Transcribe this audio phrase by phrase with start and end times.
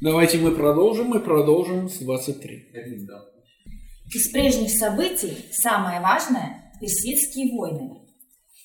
[0.00, 2.66] Давайте мы продолжим, мы продолжим с 23.
[4.14, 8.06] Из прежних событий самое важное– персидские войны.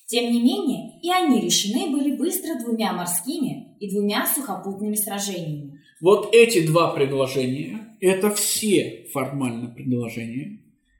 [0.05, 5.81] Тем не менее, и они решены были быстро двумя морскими и двумя сухопутными сражениями.
[6.01, 10.59] Вот эти два предложения– это все формально предложения,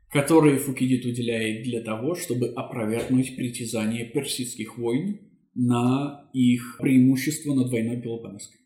[0.10, 5.20] которые Фукидид уделяет для того, чтобы опровергнуть притязание персидских войн
[5.54, 8.62] на их преимущество над войной Пелопонесской.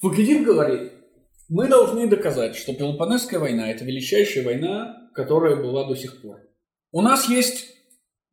[0.00, 1.01] Фукидид говорит,
[1.52, 6.40] мы должны доказать, что Пелопонесская война– это величайшая война, которая была до сих пор.
[6.92, 7.66] У нас есть,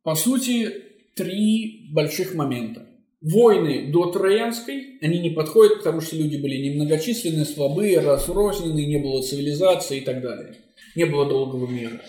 [0.02, 0.72] по сути,
[1.14, 2.86] три больших момента.
[3.20, 9.22] Войны до Троянской, они не подходят, потому что люди были немногочисленные, слабые, разрозненные, не было
[9.22, 10.56] цивилизации и так далее.
[10.96, 12.00] Не было долгого мира.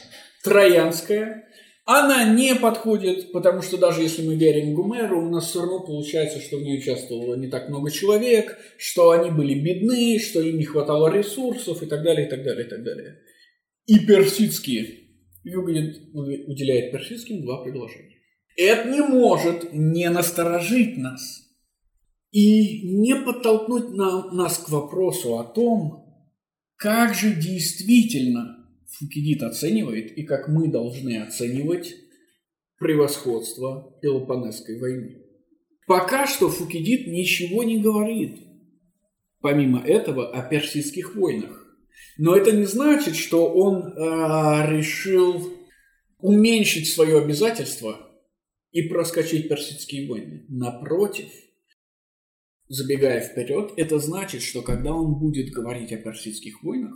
[0.46, 1.44] Троянская,
[1.86, 6.40] она не подходит, потому что даже если мы верим Гумеру, у нас все равно получается,
[6.40, 10.66] что в ней участвовало не так много человек, что они были бедны, что им не
[10.66, 13.20] хватало ресурсов и так далее, и так далее, и так далее.
[13.88, 15.00] И персидские.
[15.44, 18.18] Югнет уделяет персидским два предложения.
[18.56, 21.42] Это не может не насторожить нас
[22.32, 26.06] и не подтолкнуть на, нас к вопросу о том,
[26.76, 28.61] как же действительно
[29.00, 31.96] Фукидид оценивает и как мы должны оценивать
[32.78, 35.22] превосходство Пелопонесской войны.
[35.88, 38.40] Пока что Фукидид ничего не говорит,
[39.42, 41.58] помимо этого, о персидских войнах.
[42.18, 45.54] Но это не значит, что он э, решил
[46.20, 48.10] уменьшить свое обязательство
[48.72, 50.46] и проскочить персидские войны.
[50.50, 51.30] Напротив,
[52.68, 56.94] забегая вперед, это значит, что когда он будет говорить о персидских войнах,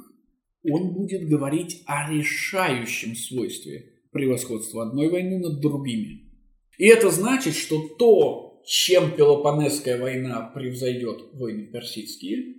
[0.71, 6.31] он будет говорить о решающем свойстве превосходства одной войны над другими.
[6.77, 12.55] И это значит, что то, чем Пелопонесская война превзойдет войны персидские,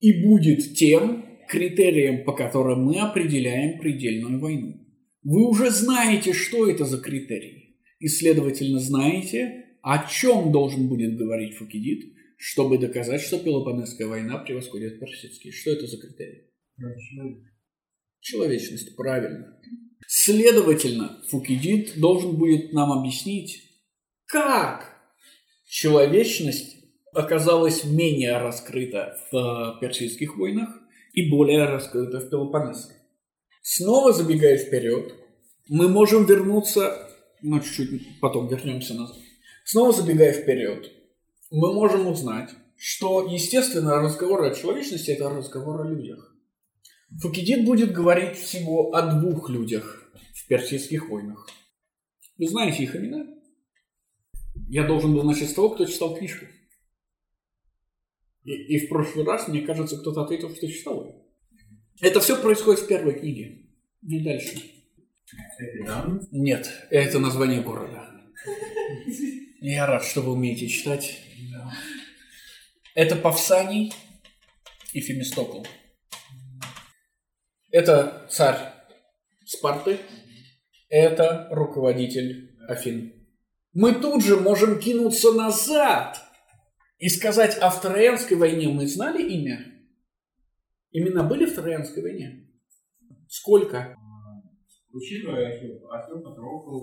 [0.00, 4.80] и будет тем критерием, по которым мы определяем предельную войну.
[5.22, 11.54] Вы уже знаете, что это за критерий, и, следовательно, знаете, о чем должен будет говорить
[11.54, 15.52] Фукидид, чтобы доказать, что Пелопонесская война превосходит персидские.
[15.52, 16.50] Что это за критерий?
[18.20, 19.58] Человечность, правильно.
[20.06, 23.62] Следовательно, Фукидид должен будет нам объяснить,
[24.26, 24.96] как
[25.66, 26.76] человечность
[27.12, 30.68] оказалась менее раскрыта в персидских войнах
[31.12, 32.96] и более раскрыта в Пелопонесской.
[33.62, 35.14] Снова забегая вперед,
[35.68, 37.10] мы можем вернуться,
[37.42, 39.16] ну чуть-чуть потом вернемся назад.
[39.64, 40.92] Снова забегая вперед,
[41.50, 46.35] мы можем узнать, что, естественно, разговор о человечности– это разговор о людях.
[47.20, 51.48] Фукидид будет говорить всего о двух людях в персидских войнах.
[52.38, 53.26] Вы знаете их имена?
[54.68, 56.46] Я должен был начать с того, кто читал книжку.
[58.44, 61.14] И, и в прошлый раз, мне кажется, кто-то ответил, что читал ее.
[62.00, 63.66] Это все происходит в первой книге.
[64.02, 64.62] Не дальше.
[66.30, 68.10] Нет, это название города.
[69.60, 71.20] Я рад, что вы умеете читать.
[72.94, 73.92] Это Павсаний
[74.92, 75.64] и Фемистокл.
[77.70, 78.72] Это царь
[79.44, 79.98] Спарты,
[80.88, 83.12] это руководитель Афин.
[83.72, 86.18] Мы тут же можем кинуться назад
[86.98, 89.66] и сказать о Троянской войне мы знали имя?
[90.90, 92.48] Имена были в Троянской войне?
[93.28, 93.94] Сколько?
[94.92, 95.60] Учитывая.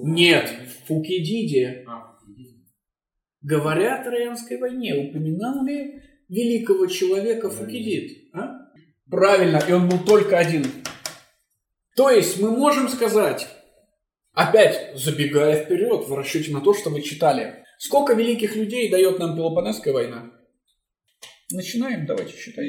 [0.03, 0.49] Нет,
[0.85, 1.83] Фукидиде.
[1.87, 2.15] А.
[3.41, 8.22] Говоря о Троянской войне, упоминал ли великого человека Фукидид?
[9.09, 10.65] Правильно, и он был только один.
[11.95, 13.47] То есть мы можем сказать,
[14.33, 19.35] опять забегая вперед в расчете на то, что мы читали, сколько великих людей дает нам
[19.35, 20.31] Пелопонесская война?
[21.51, 22.65] Начинаем, давайте считать.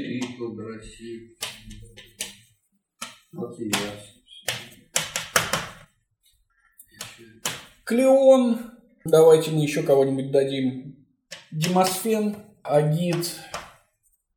[7.85, 8.73] Клеон,
[9.05, 11.07] давайте мы еще кого-нибудь дадим.
[11.51, 13.41] Демосфен, Агит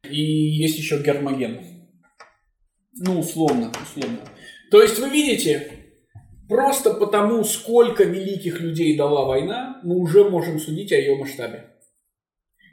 [0.04, 1.77] и есть еще Гермоген.
[3.00, 4.20] Ну, условно, условно.
[4.72, 5.72] То есть вы видите,
[6.48, 11.74] просто потому, сколько великих людей дала война, мы уже можем судить о ее масштабе.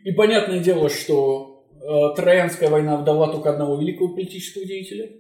[0.05, 5.11] И понятное дело, что э, Троянская война дала только одного великого политического деятеля,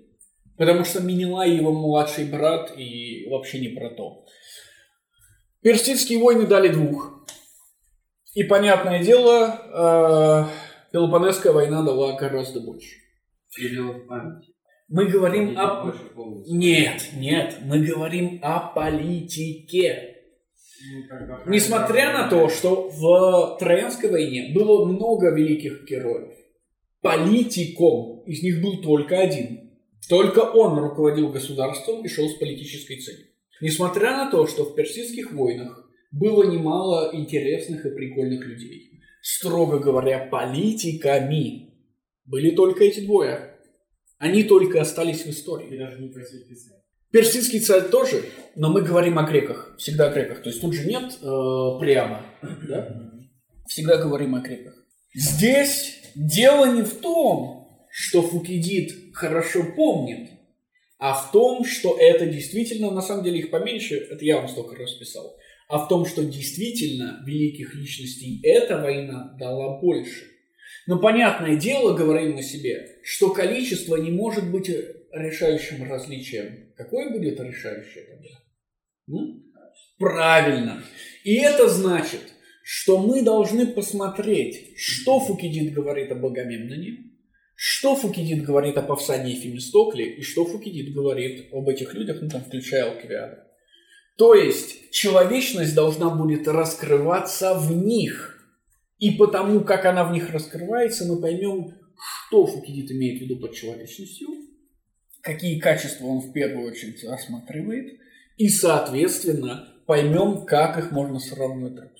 [0.56, 4.24] потому что Минилай его младший брат и вообще не про то.
[5.62, 7.24] Персидские войны дали двух.
[8.34, 12.98] И понятное дело, э, Пелопонесская война дала гораздо больше.
[13.58, 14.53] Или в.
[14.88, 15.94] Мы говорим о...
[16.46, 20.10] Нет, нет, мы говорим о политике.
[20.86, 26.34] Ну, Несмотря на то, что в Троянской войне было много великих героев,
[27.00, 29.70] политиком из них был только один.
[30.08, 33.28] Только он руководил государством и шел с политической целью.
[33.62, 39.00] Несмотря на то, что в персидских войнах было немало интересных и прикольных людей.
[39.22, 41.72] Строго говоря, политиками
[42.26, 43.53] были только эти двое.
[44.24, 45.76] Они только остались в истории.
[45.76, 46.80] даже не просил писать.
[47.10, 48.24] Персидский царь тоже,
[48.56, 49.74] но мы говорим о греках.
[49.76, 50.42] Всегда о греках.
[50.42, 52.22] То есть тут же нет э, прямо.
[52.66, 53.02] Да?
[53.68, 54.72] Всегда говорим о греках.
[55.14, 60.30] Здесь дело не в том, что Фукидид хорошо помнит,
[60.98, 64.74] а в том, что это действительно, на самом деле их поменьше, это я вам столько
[64.74, 65.36] раз писал,
[65.68, 70.33] а в том, что действительно великих личностей эта война дала больше.
[70.86, 74.70] Но понятное дело, говорим мы себе, что количество не может быть
[75.12, 76.72] решающим различием.
[76.76, 79.18] Какое будет решающее тогда?
[79.18, 79.44] М?
[79.98, 80.82] Правильно.
[81.22, 82.20] И это значит,
[82.62, 87.12] что мы должны посмотреть, что Фукидид говорит об Агамемноне,
[87.54, 92.28] что Фукидид говорит о Павсании и Фемистокле, и что Фукидид говорит об этих людях, ну
[92.28, 93.44] там включая Алкивиада.
[94.16, 98.33] То есть человечность должна будет раскрываться в них.
[98.98, 103.54] И потому, как она в них раскрывается, мы поймем, что Фукидид имеет в виду под
[103.54, 104.28] человечностью,
[105.20, 107.98] какие качества он в первую очередь рассматривает,
[108.36, 111.90] и, соответственно, поймем, как их можно сравнивать.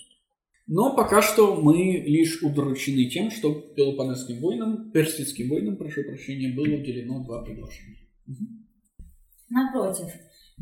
[0.67, 6.75] Но пока что мы лишь удручены тем, что Пелопонесским войнам, персидским войнам, прошу прощения, было
[6.75, 8.09] уделено два предложения.
[9.51, 10.07] Напротив,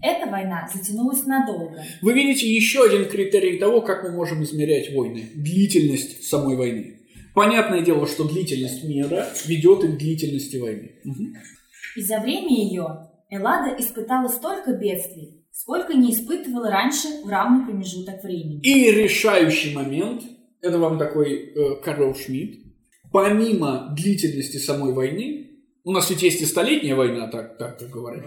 [0.00, 1.82] эта война затянулась надолго.
[2.00, 5.30] Вы видите еще один критерий того, как мы можем измерять войны.
[5.34, 7.00] Длительность самой войны.
[7.34, 10.92] Понятное дело, что длительность мира ведет и к длительности войны.
[11.04, 11.34] Мгм.
[11.96, 18.22] И за время ее Эллада испытала столько бедствий, сколько не испытывала раньше в равный промежуток
[18.22, 18.60] времени.
[18.62, 20.22] И решающий момент,
[20.60, 22.60] это вам такой э, Карл Шмидт,
[23.10, 25.48] помимо длительности самой войны,
[25.84, 28.24] у нас ведь есть и столетняя война, так, так как говорят,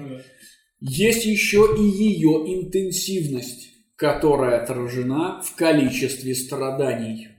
[0.79, 7.29] есть еще и ее интенсивность, которая отражена в количестве страданий.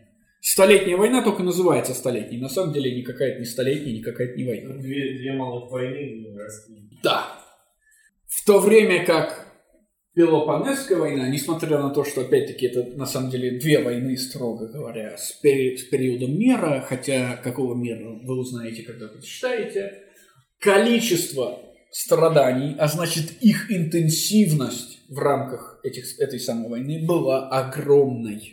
[0.40, 2.38] Столетняя война только называется столетней.
[2.38, 4.76] На самом деле никакая это не столетняя, никакая не война.
[4.76, 6.24] Две, две малых войны.
[7.02, 7.26] Да.
[8.28, 9.46] В то время как
[10.16, 15.14] Пелопонесская война, несмотря на то, что, опять-таки, это на самом деле две войны, строго говоря,
[15.18, 20.04] с, пери- с периодом мира, хотя какого мира вы узнаете, когда прочитаете,
[20.58, 21.60] количество
[21.96, 28.52] страданий, а значит их интенсивность в рамках этих, этой самой войны была огромной.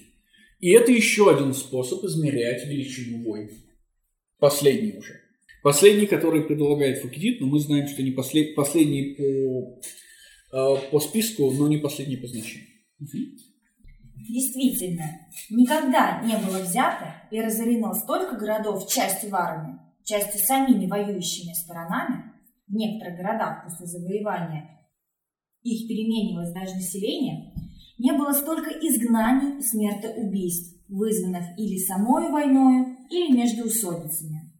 [0.61, 3.49] И это еще один способ измерять величину войн.
[4.39, 5.19] Последний уже.
[5.61, 9.81] Последний, который предлагает Фукидид, но мы знаем, что не послед- последний по,
[10.57, 12.69] э, по списку, но не последний по значению.
[14.29, 15.19] Действительно,
[15.49, 22.32] никогда не было взято и разорено столько городов частью варами, частью самими воюющими сторонами.
[22.67, 24.73] В некоторых городах после завоевания
[25.61, 27.53] их переменилось даже население,
[27.97, 34.51] не было столько изгнаний и смертоубийств, вызванных или самой войною, или междоусобицами.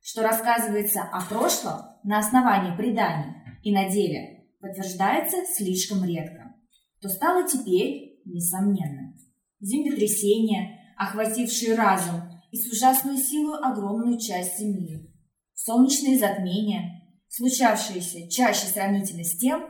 [0.00, 6.54] Что рассказывается о прошлом на основании преданий и на деле подтверждается слишком редко,
[7.00, 9.14] то стало теперь несомненно.
[9.60, 15.12] Землетрясения, охватившие разум и с ужасной силой огромную часть Земли,
[15.54, 16.97] солнечные затмения,
[17.28, 19.64] случавшиеся чаще сравнительно с тем,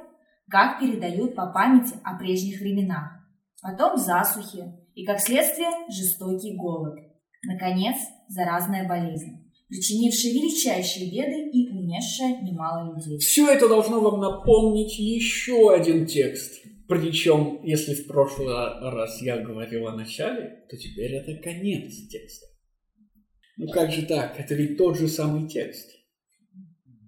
[0.48, 3.12] как передают по памяти о прежних временах,
[3.62, 6.98] потом засухи и, как следствие, жестокий голод,
[7.44, 7.96] наконец,
[8.28, 13.18] заразная болезнь, причинившая величайшие беды и унесшая немало людей.
[13.18, 16.64] Все это должно вам напомнить еще один текст.
[16.88, 22.46] Причем, если в прошлый раз я говорил о начале, то теперь это конец текста.
[23.58, 24.40] Ну как же так?
[24.40, 25.97] Это ведь тот же самый текст.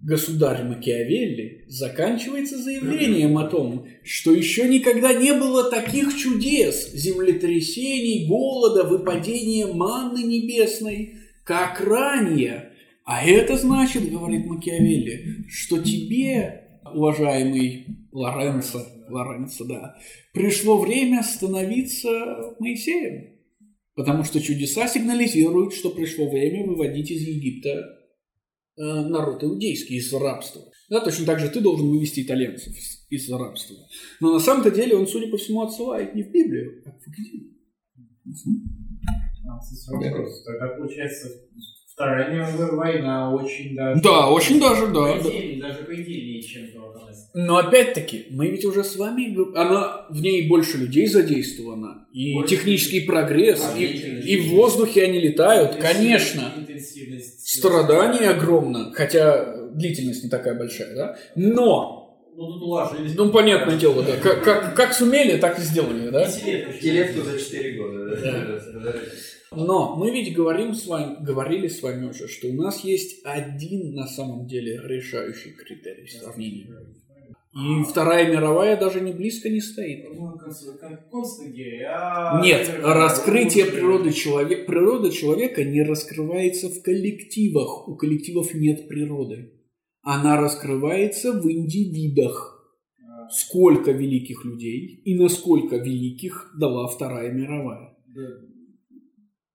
[0.03, 8.83] Государь Макиавелли заканчивается заявлением о том, что еще никогда не было таких чудес, землетрясений, голода,
[8.83, 12.71] выпадения манны небесной, как ранее.
[13.05, 19.97] А это значит, говорит Макиавелли, что тебе, уважаемый Лоренцо, Лоренцо, да,
[20.33, 23.35] пришло время становиться Моисеем.
[23.93, 28.00] Потому что чудеса сигнализируют, что пришло время выводить из Египта
[28.81, 30.63] народ иудейский из рабства.
[30.89, 32.73] Да, точно так же ты должен вывести итальянцев
[33.09, 33.77] из, рабства.
[34.19, 37.51] Но на самом-то деле он, судя по всему, отсылает не в Библию, а в Фукидид.
[39.47, 39.59] А.
[40.45, 41.29] Тогда получается
[41.93, 44.01] Вторая мировая война очень даже...
[44.01, 45.13] Да, очень даже, да.
[45.17, 45.29] По да.
[45.29, 46.67] идее, даже по идее, чем.
[47.33, 52.55] Но опять-таки, мы ведь уже с вами, она, в ней больше людей задействована, и Больше
[52.55, 56.51] технический прогресс, А, и, и в воздухе они летают, конечно.
[57.27, 57.57] Интенсивность.
[57.57, 61.17] Страдание огромно, хотя длительность не такая большая, да?
[61.35, 61.97] Но
[62.35, 63.13] Ну, тут уложились.
[63.15, 64.15] Ну, понятное дело, да.
[64.17, 66.25] Как, как, как сумели, так и сделали, да?
[66.29, 68.15] Телетку за 4 года.
[68.83, 68.93] да.
[69.53, 73.93] Но мы ведь говорим с вами, говорили с вами уже, что у нас есть один
[73.93, 76.67] на самом деле решающий критерий сравнения.
[77.53, 80.05] И Вторая мировая даже не близко не стоит.
[81.85, 87.89] А- Нет, раскрытие природы человека, природа человека не раскрывается в коллективах.
[87.89, 89.51] У коллективов нет природы.
[90.01, 92.57] Она раскрывается в индивидах.
[93.31, 97.97] Сколько великих людей и насколько великих дала Вторая мировая.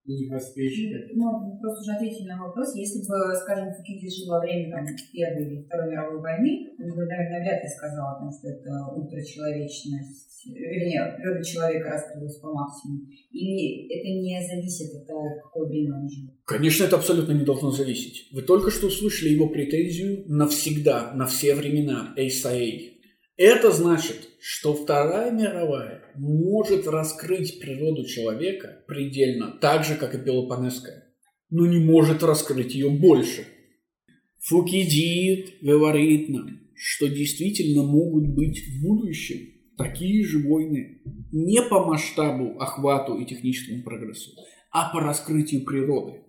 [0.07, 1.15] Не обеспечить.
[1.15, 2.73] Ну, просто уже ответить на вопрос.
[2.75, 7.05] Если бы, скажем, Фукидид жил во время там, Первой или Второй мировой войны, он бы,
[7.05, 13.01] наверное, вряд ли сказал о том, что это ультрачеловечность, вернее, природа человека раскрылась по максимуму.
[13.31, 16.29] Или это не зависит от того, в какое время он жил?
[16.45, 18.29] Конечно, это абсолютно не должно зависеть.
[18.31, 22.96] Вы только что услышали его претензию навсегда, на все времена, ASIA.
[23.37, 31.13] Это значит, что Вторая мировая может раскрыть природу человека предельно, так же, как и Пелопонесская,
[31.51, 33.45] но не может раскрыть ее больше.
[34.39, 41.01] Фукидид говорит нам, что действительно могут быть в будущем такие же войны
[41.31, 44.31] не по масштабу, охвату и техническому прогрессу,
[44.71, 46.21] а по раскрытию природы,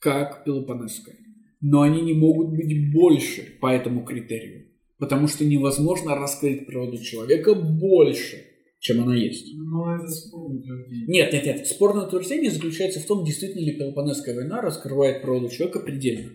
[0.00, 1.16] как Пелопонесская.
[1.60, 4.65] Но они не могут быть больше по этому критерию,
[4.98, 8.44] потому что невозможно раскрыть природу человека больше,
[8.78, 9.54] чем она есть.
[9.56, 11.06] Ну, это спорно утверждение.
[11.08, 11.66] Нет, нет, нет.
[11.66, 16.30] Спорное утверждение заключается в том, действительно ли Пелопонесская война раскрывает природу человека предельно.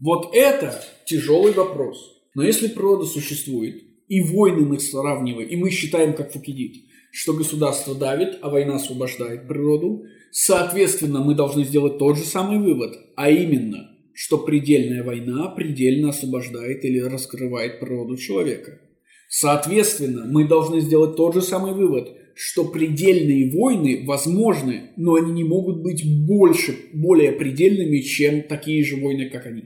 [0.00, 2.22] Вот это тяжелый вопрос.
[2.34, 7.94] Но если природа существует, и войны мы сравниваем, и мы считаем, как Фукидид, что государство
[7.94, 13.91] давит, а война освобождает природу, соответственно, мы должны сделать тот же самый вывод, а именно,
[14.14, 18.80] что предельная война предельно освобождает или раскрывает природу человека.
[19.28, 25.44] Соответственно, мы должны сделать тот же самый вывод, что предельные войны возможны, но они не
[25.44, 29.64] могут быть больше, более предельными, чем такие же войны, как они.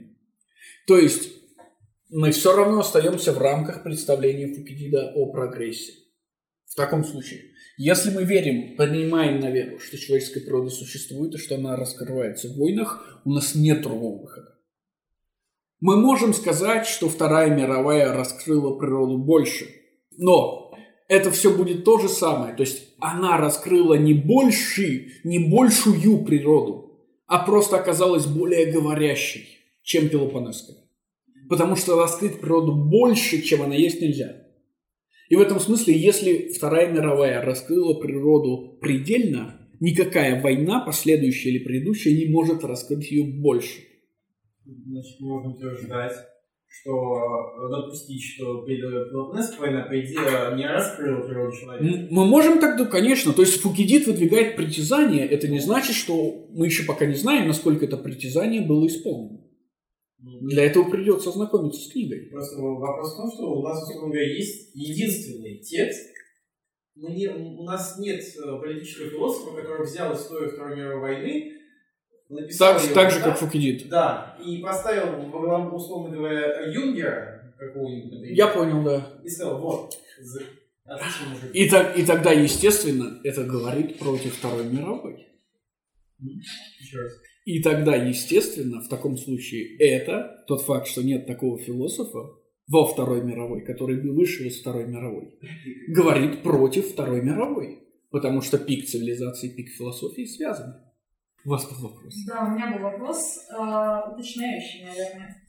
[0.85, 1.29] То есть
[2.09, 5.93] мы все равно остаемся в рамках представления Фукидида о прогрессе.
[6.65, 7.41] В таком случае,
[7.77, 12.57] если мы верим, принимаем на веру, что человеческая природа существует и что она раскрывается в
[12.57, 14.57] войнах, у нас нет другого выхода.
[15.79, 19.67] Мы можем сказать, что Вторая мировая раскрыла природу больше,
[20.17, 20.75] но
[21.07, 22.55] это все будет то же самое.
[22.55, 30.09] То есть она раскрыла не больше, не большую природу, а просто оказалась более говорящей, чем
[30.09, 30.77] Пелопонесская.
[31.47, 34.46] Потому что раскрыть природу больше, чем она есть, нельзя.
[35.29, 42.13] И в этом смысле, если Вторая мировая раскрыла природу предельно, никакая война, последующая или предыдущая,
[42.13, 43.81] не может раскрыть ее больше.
[44.65, 46.13] Значит, можно утверждать,
[46.67, 52.07] что допустить, что Пелопонесская война, по идее, не раскрыла природу человека.
[52.09, 53.33] Мы можем так, да, конечно.
[53.33, 55.25] То есть Фукидид выдвигает притязание.
[55.25, 59.41] Это не значит, что мы еще пока не знаем, насколько это притязание было исполнено.
[60.29, 62.27] Ну, Для этого придется ознакомиться с книгой.
[62.31, 66.09] Просто вопрос в том, что у нас, условно говоря, есть единственный текст.
[66.95, 71.53] Мы не- у нас нет э, политического философа, который взял историю Второй мировой войны,
[72.27, 73.87] написал Так, её, так же, как Фукидид.
[73.89, 79.19] Да, и поставил условно говоря, Юнгера какого-нибудь, например, Я понял, да.
[79.23, 79.97] и сказал, вот.
[81.53, 85.27] И, так, и тогда, естественно, это говорит против Второй мировой.
[86.19, 87.13] Еще раз.
[87.47, 92.19] И тогда, естественно, в таком случае это, тот факт, что нет такого философа
[92.67, 95.39] во Второй мировой, который бы вышел из Второй мировой,
[95.87, 97.87] говорит против Второй мировой.
[98.11, 100.73] Потому что пик цивилизации и пик философии связаны.
[101.45, 102.15] У вас был вопрос.
[102.27, 105.41] Да, у меня был вопрос, э, уточняющий, наверное.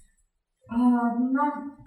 [0.68, 1.84] А, нам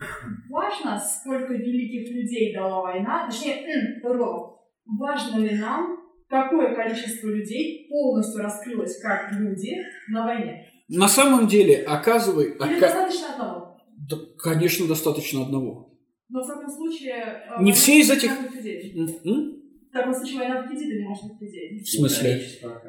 [0.50, 4.60] важно, сколько великих людей дала война, точнее, по-другому.
[4.86, 6.01] важно ли нам,
[6.32, 9.76] какое количество людей полностью раскрылось как люди
[10.10, 10.66] на войне?
[10.88, 12.46] На самом деле, оказывай...
[12.54, 13.78] Или ока- достаточно одного?
[14.10, 15.94] Да, конечно, достаточно одного.
[16.30, 17.44] Но в таком случае...
[17.58, 18.32] э, Не все из этих-?
[18.32, 21.80] В таком случае война или не может быть людей?
[21.84, 22.42] В смысле?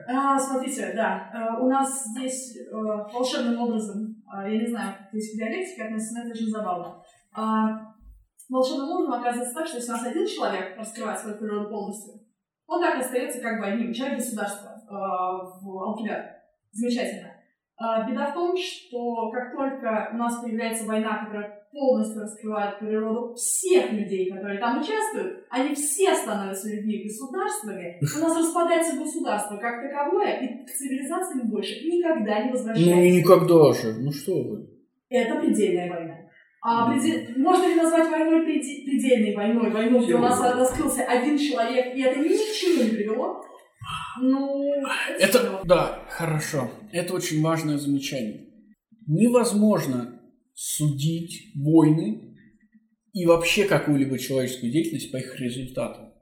[0.08, 5.34] А, смотрите, да, э, у нас здесь э, волшебным образом, я не знаю, как здесь
[5.34, 7.02] к диалектике относится, но это очень забавно.
[7.34, 7.92] А,
[8.48, 12.14] волшебным образом оказывается так, что если у нас один человек раскрывает свою природу полностью,
[12.66, 16.42] он так остается как бы одним, человек государства э, в Алкивиад.
[16.72, 17.32] Замечательно.
[17.76, 23.34] А, Беда в том, что как только у нас появляется война, которая полностью раскрывает природу
[23.34, 29.82] всех людей, которые там участвуют, они все становятся людьми государствами, у нас распадается государство как
[29.82, 32.94] таковое, и к цивилизации мы больше никогда не возвращаемся.
[32.94, 33.94] Ну, никогда же.
[34.00, 34.68] Ну, что вы.
[35.08, 36.16] Это предельная война.
[36.64, 39.70] А предел- Можно ли назвать войной предельной войной?
[39.70, 43.42] Войну, где у нас раскрылся один человек, и это ни к чему не привело?
[44.20, 44.72] Ну,
[45.18, 45.60] Это, всё.
[45.64, 46.70] да, хорошо.
[46.92, 48.46] Это очень важное замечание.
[49.08, 50.20] Невозможно
[50.54, 52.36] судить войны
[53.12, 56.12] и вообще какую-либо человеческую деятельность по их результатам.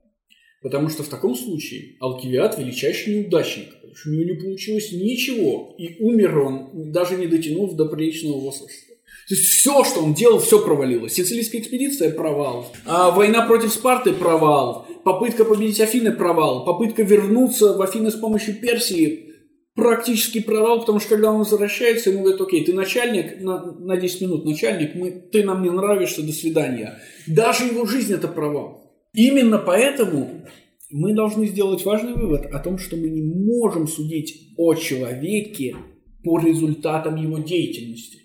[0.62, 5.74] Потому что в таком случае Алкивиад величайший неудачник, потому что у него не получилось ничего,
[5.78, 8.89] и умер он, даже не дотянув до приличного возраста.
[9.30, 11.12] То есть все, что он делал, все провалилось.
[11.12, 12.66] Сицилийская экспедиция– провал.
[12.84, 14.88] А война против Спарты– провал.
[15.04, 16.64] Попытка победить Афины– провал.
[16.64, 19.26] Попытка вернуться в Афины с помощью Персии–
[19.76, 24.20] практически провал, потому что когда он возвращается, ему говорят, окей, ты начальник, на, на 10
[24.22, 26.98] минут начальник, мы, ты нам не нравишься, до свидания.
[27.28, 28.92] Даже его жизнь– это провал.
[29.14, 30.44] Именно поэтому
[30.90, 35.76] мы должны сделать важный вывод о том, что мы не можем судить о человеке
[36.24, 38.19] по результатам его деятельности.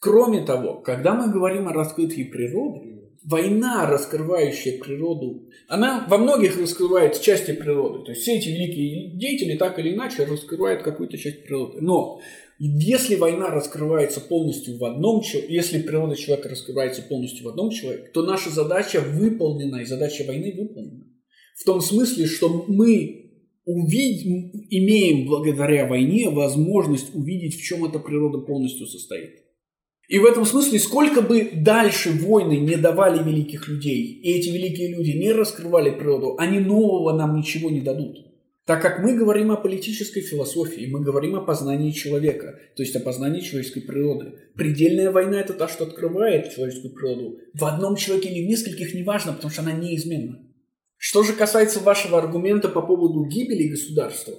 [0.00, 7.20] Кроме того, когда мы говорим о раскрытии природы, война, раскрывающая природу, она во многих раскрывает
[7.20, 8.04] части природы.
[8.04, 11.82] То есть все эти великие деятели так или иначе раскрывают какую-то часть природы.
[11.82, 12.18] Но
[12.58, 18.10] если война раскрывается полностью в одном человеке, если природа человека раскрывается полностью в одном человеке,
[18.14, 21.04] то наша задача выполнена, и задача войны выполнена.
[21.56, 23.32] В том смысле, что мы
[23.66, 29.49] увидим, имеем благодаря войне возможность увидеть, в чем эта природа полностью состоит.
[30.10, 34.88] И в этом смысле, сколько бы дальше войны не давали великих людей, и эти великие
[34.88, 38.18] люди не раскрывали природу, они нового нам ничего не дадут.
[38.66, 43.00] Так как мы говорим о политической философии, мы говорим о познании человека, то есть о
[43.00, 44.34] познании человеческой природы.
[44.56, 47.38] Предельная война– это та, что открывает человеческую природу.
[47.54, 50.40] В одном человеке или в нескольких, неважно, потому что она неизменна.
[50.96, 54.34] Что же касается вашего аргумента по поводу гибели государства,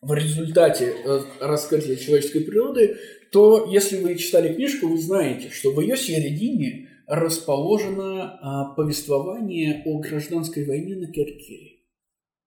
[0.00, 2.96] в результате э, раскрытия человеческой природы,
[3.32, 10.00] то если вы читали книжку, вы знаете, что в ее середине расположено а, повествование о
[10.00, 11.76] гражданской войне на Керкире.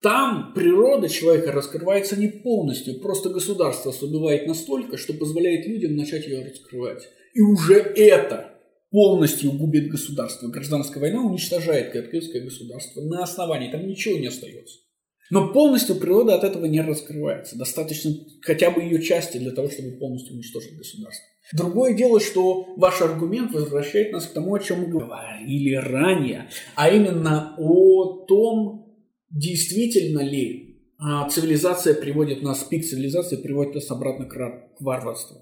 [0.02, 6.46] Там природа человека раскрывается не полностью, просто государство ослабевает настолько, что позволяет людям начать ее
[6.46, 7.04] раскрывать.
[7.34, 8.54] И уже это
[8.92, 10.48] полностью губит государство.
[10.48, 14.80] Гражданская война уничтожает киргизское государство на основании, там ничего не остается.
[15.30, 17.58] Но полностью природа от этого не раскрывается.
[17.58, 18.12] Достаточно
[18.42, 21.26] хотя бы ее части для того, чтобы полностью уничтожить государство.
[21.54, 26.90] Другое дело, что ваш аргумент возвращает нас к тому, о чем мы говорили ранее, а
[26.90, 28.96] именно о том,
[29.30, 34.36] действительно ли а, цивилизация приводит нас, пик цивилизации приводит нас обратно к,
[34.80, 35.38] варварству.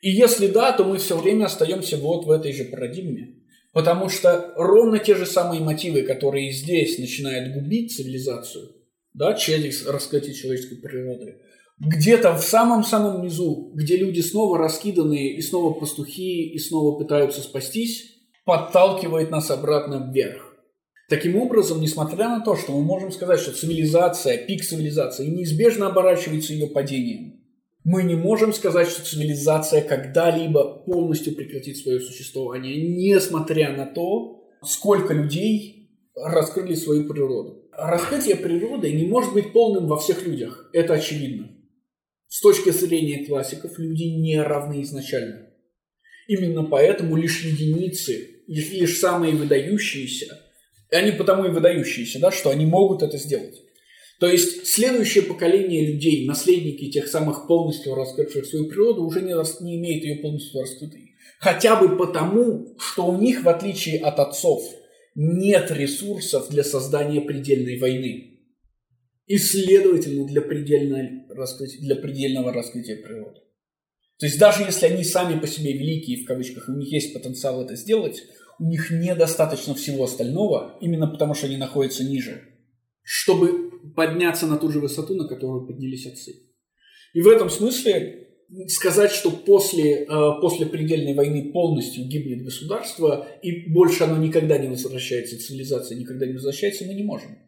[0.00, 3.42] И если да, то мы все время остаемся вот в этой же парадигме.
[3.72, 8.70] Потому что ровно те же самые мотивы, которые здесь начинают губить цивилизацию,
[9.16, 11.38] да, через раскрытие человеческой природы,
[11.78, 18.12] где-то в самом-самом низу, где люди снова раскиданы, и снова пастухи, и снова пытаются спастись,
[18.44, 20.54] подталкивает нас обратно вверх.
[21.08, 26.52] Таким образом, несмотря на то, что мы можем сказать, что цивилизация, пик цивилизации неизбежно оборачивается
[26.52, 27.40] ее падением,
[27.84, 35.14] мы не можем сказать, что цивилизация когда-либо полностью прекратит свое существование, несмотря на то, сколько
[35.14, 37.65] людей раскрыли свою природу.
[37.76, 41.50] Раскрытие природы не может быть полным во всех людях, это очевидно.
[42.26, 45.50] С точки зрения классиков, люди не равны изначально.
[46.26, 50.40] Именно поэтому лишь единицы, лишь, самые выдающиеся,
[50.90, 53.60] они потому и выдающиеся, да, что они могут это сделать.
[54.20, 59.76] То есть следующее поколение людей, наследники тех самых полностью раскрывших свою природу, уже не, не
[59.76, 61.12] имеет ее полностью раскрытой.
[61.38, 64.62] Хотя бы потому, что у них, в отличие от отцов,
[65.16, 68.34] нет ресурсов для создания предельной войны.
[69.26, 70.42] И, следовательно, для,
[71.30, 73.40] раскрытия, для предельного раскрытия природы.
[74.18, 77.62] То есть даже если они сами по себе великие, в кавычках, у них есть потенциал
[77.64, 78.22] это сделать,
[78.58, 82.42] у них недостаточно всего остального, именно потому что они находятся ниже,
[83.02, 86.34] чтобы подняться на ту же высоту, на которую поднялись отцы.
[87.14, 88.25] И в этом смысле
[88.68, 90.06] сказать, что после, э,
[90.40, 96.34] после предельной войны полностью гибнет государство, и больше оно никогда не возвращается, цивилизация никогда не
[96.34, 97.38] возвращается, мы не можем.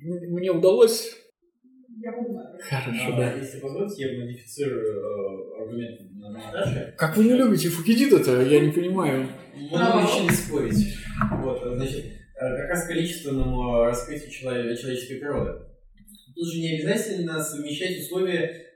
[0.00, 1.12] Мне удалось...
[2.00, 2.12] Я.
[2.60, 6.94] Хорошо, А, Если позволите, я модифицирую э, аргумент на Наташе.
[6.96, 9.28] Как вы не любите Фукидида-то, я не понимаю.
[9.56, 10.94] Мы научились спорить.
[11.42, 15.64] Вот, значит, э, как раз количественному раскрытию чело- человеческой природы.
[16.36, 18.67] Тут же не обязательно совмещать условия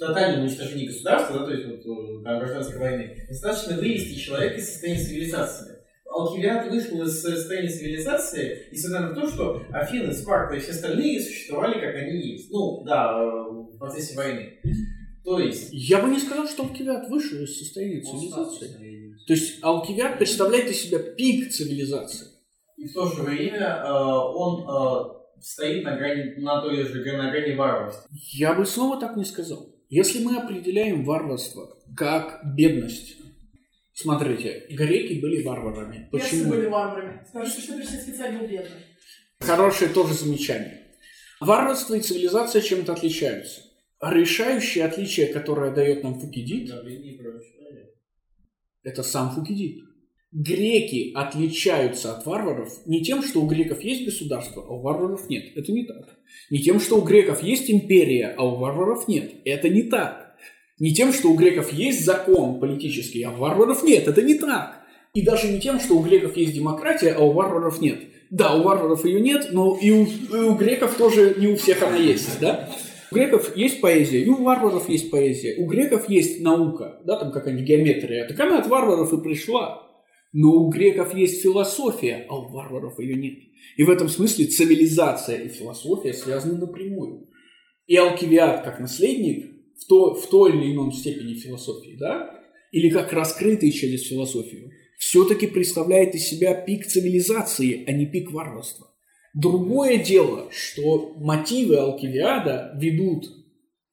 [0.00, 5.04] тотальное уничтожение государства, да, то есть вот, э, гражданской войны, достаточно вывести человека из состояния
[5.04, 5.76] цивилизации.
[6.10, 11.74] Алкивиад вышел из состояния цивилизации, несмотря на то, что Афины, Спарта и все остальные существовали,
[11.74, 12.50] как они есть.
[12.50, 14.58] Ну, да, в процессе войны.
[15.22, 15.68] То есть...
[15.70, 19.14] Я бы не сказал, что Алкивиад вышел из состояния цивилизации.
[19.26, 22.26] То есть Алкивиад представляет из себя пик цивилизации.
[22.76, 27.30] И в то же время э, он э, стоит на грани, на той же на
[27.30, 28.08] грани варварства.
[28.32, 29.68] Я бы снова так не сказал.
[29.90, 33.16] Если мы определяем варварство как бедность,
[33.92, 36.08] смотрите, греки были варварами.
[36.12, 36.50] Персы Почему?
[36.50, 37.26] были варварами.
[37.28, 38.86] Скажите, что персидский царь был бедный.
[39.40, 40.94] Хорошее тоже замечание.
[41.40, 43.62] Варварство и цивилизация чем-то отличаются.
[44.00, 46.72] Решающее отличие, которое дает нам Фукидид,
[48.84, 49.89] это сам Фукидид.
[50.32, 55.46] Греки отличаются от варваров не тем, что у греков есть государство, а у варваров нет.
[55.56, 56.18] Это не так.
[56.50, 59.32] Не тем, что у греков есть империя, а у варваров нет.
[59.44, 60.36] Это не так.
[60.78, 64.06] Не тем, что у греков есть закон политический, а у варваров нет.
[64.06, 64.80] Это не так.
[65.14, 67.98] И даже не тем, что у греков есть демократия, а у варваров нет.
[68.30, 71.82] Да, у варваров ее нет, но и у, и у греков тоже не у всех
[71.82, 72.70] она есть, да?
[73.10, 75.56] У греков есть поэзия, и у варваров есть поэзия.
[75.58, 78.28] У греков есть наука, да, там какая-нибудь геометрия.
[78.28, 79.89] Так она от варваров и пришла.
[80.32, 83.38] Но у греков есть философия, а у варваров ее нет.
[83.76, 87.28] И в этом смысле цивилизация и философия связаны напрямую.
[87.86, 92.40] И Алкивиад как наследник в, то, в той или ином степени философии, да,
[92.70, 98.88] или как раскрытый через философию, все-таки представляет из себя пик цивилизации, а не пик варварства.
[99.34, 103.26] Другое дело, что мотивы Алкивиада ведут,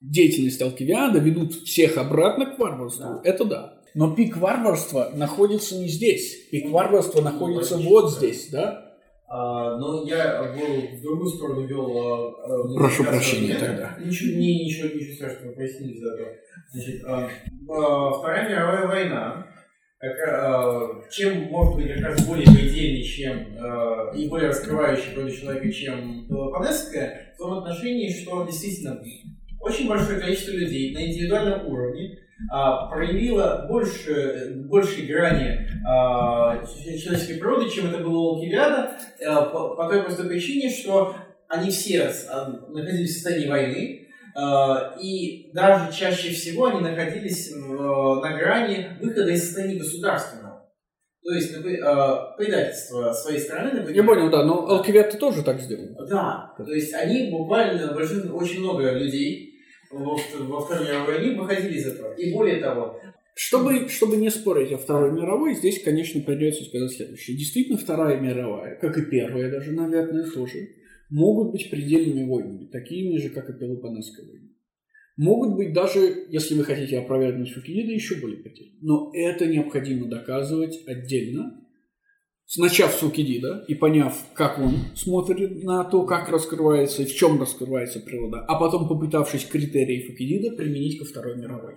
[0.02, 3.22] деятельность Алкивиада ведут всех обратно к варварству.
[3.24, 3.77] Это да.
[3.98, 6.50] Но пик варварства находится не здесь.
[6.52, 8.94] Пик варварства находится вот здесь, да?
[9.28, 11.98] А, но я был в другую сторону вел.
[11.98, 13.98] а, а, Прошу прощения тогда.
[14.00, 16.32] Ничего, не, ничего, ничего страшного, пояснили за это.
[16.72, 17.28] Значит, а,
[17.70, 19.48] а, Вторая мировая война,
[20.00, 25.32] как, а, чем может быть как раз более предельной, чем а, и более раскрывающей природу
[25.36, 29.02] человека, чем Панесская, в том отношении, что действительно
[29.68, 32.20] очень большое количество людей на индивидуальном уровне
[32.52, 38.92] а, проявило больше, большей грани а, человеческой природы, чем это было у Алкивиада,
[39.26, 41.16] а, по, по той простой причине, что
[41.48, 48.22] они все а, находились в состоянии войны, а, и даже чаще всего они находились в-
[48.22, 50.48] на грани выхода из состояния государственного.
[51.24, 51.54] То есть
[51.84, 55.88] а, предательство своей страны, например, Я понял, да, но Алкивиад тоже так сделал.
[56.08, 59.56] да, то есть они буквально, очень много людей
[59.92, 62.14] во, во Второй мировой войне выходили из этого.
[62.14, 63.00] И более того,
[63.36, 67.38] Чтобы, чтобы не спорить о Второй мировой, здесь, конечно, придется сказать следующее.
[67.38, 70.70] Действительно, Вторая мировая, как и Первая даже, наверное, тоже,
[71.12, 74.48] могут быть предельными войнами, такими же, как и Пелопонесская война.
[75.18, 78.80] Могут быть даже, если вы хотите опровергнуть Фукидида, еще более предельными.
[78.82, 81.64] Но это необходимо доказывать отдельно,
[82.56, 87.40] начав с Фукидида и поняв, как он смотрит на то, как раскрывается и в чем
[87.42, 91.76] раскрывается природа, а потом попытавшись критерии Фукидида применить ко Второй мировой.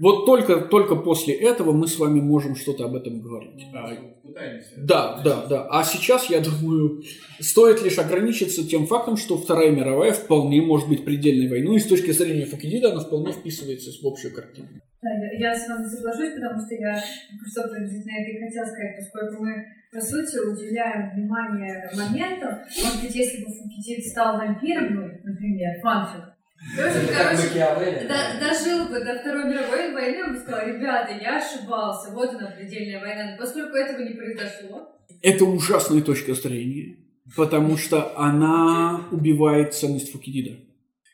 [0.00, 3.66] Вот только, только после этого мы с вами можем что-то об этом говорить.
[3.74, 3.88] А,
[4.22, 4.68] пытаемся.
[4.76, 5.66] да, да, да.
[5.70, 7.02] А сейчас, я думаю,
[7.40, 11.86] стоит лишь ограничиться тем фактом, что Вторая мировая вполне может быть предельной войной, и с
[11.86, 14.68] точки зрения Фукидида она вполне вписывается в общую картину.
[15.00, 19.44] Да, я, с вами соглашусь, потому что я, что приблизительно это и хотела сказать, поскольку
[19.44, 22.58] мы, по сути, уделяем внимание моментам.
[22.82, 26.27] Может быть, если бы Фукидид стал вампиром, ну, например, фанфик,
[26.76, 27.38] тоже, Это как
[27.78, 32.30] короче, до- дожил бы до Второй мировой войны, он бы сказал, ребята, я ошибался, вот
[32.30, 33.32] она предельная война.
[33.32, 34.88] Но поскольку этого не произошло,
[35.22, 36.96] Это ужасная точка зрения,
[37.36, 40.56] потому что она убивает ценность Фукидида.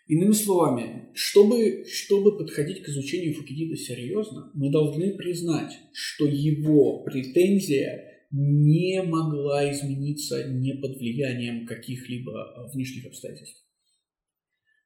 [0.07, 8.11] Иными словами, чтобы, чтобы подходить к изучению Фукидида серьезно, мы должны признать, что его претензия
[8.31, 13.64] не могла измениться не под влиянием каких-либо э, внешних обстоятельств.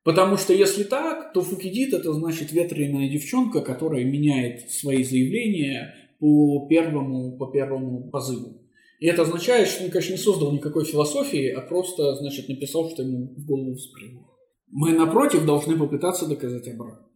[0.05, 6.67] Потому что если так, то Фукидид это значит ветреная девчонка, которая меняет свои заявления по
[6.69, 8.63] первому, по первому позыву.
[9.01, 13.03] И это означает, что он, конечно, не создал никакой философии, а просто, значит, написал, что
[13.03, 14.27] ему в голову всплыло.
[14.71, 17.07] Мы, напротив, должны попытаться доказать обратно.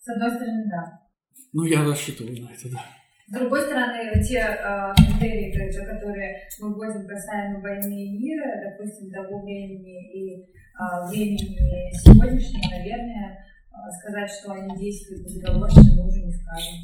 [0.00, 1.08] с одной стороны, да.
[1.52, 2.84] Ну, я рассчитываю на это, да.
[3.28, 9.42] С другой стороны, те э, критерии, которые мы вводим касаемо войны и мира, допустим, того
[9.42, 16.32] времени и э, времени сегодняшнего, наверное, э, сказать, что они действуют безоговорочно, мы уже не
[16.32, 16.74] скажем.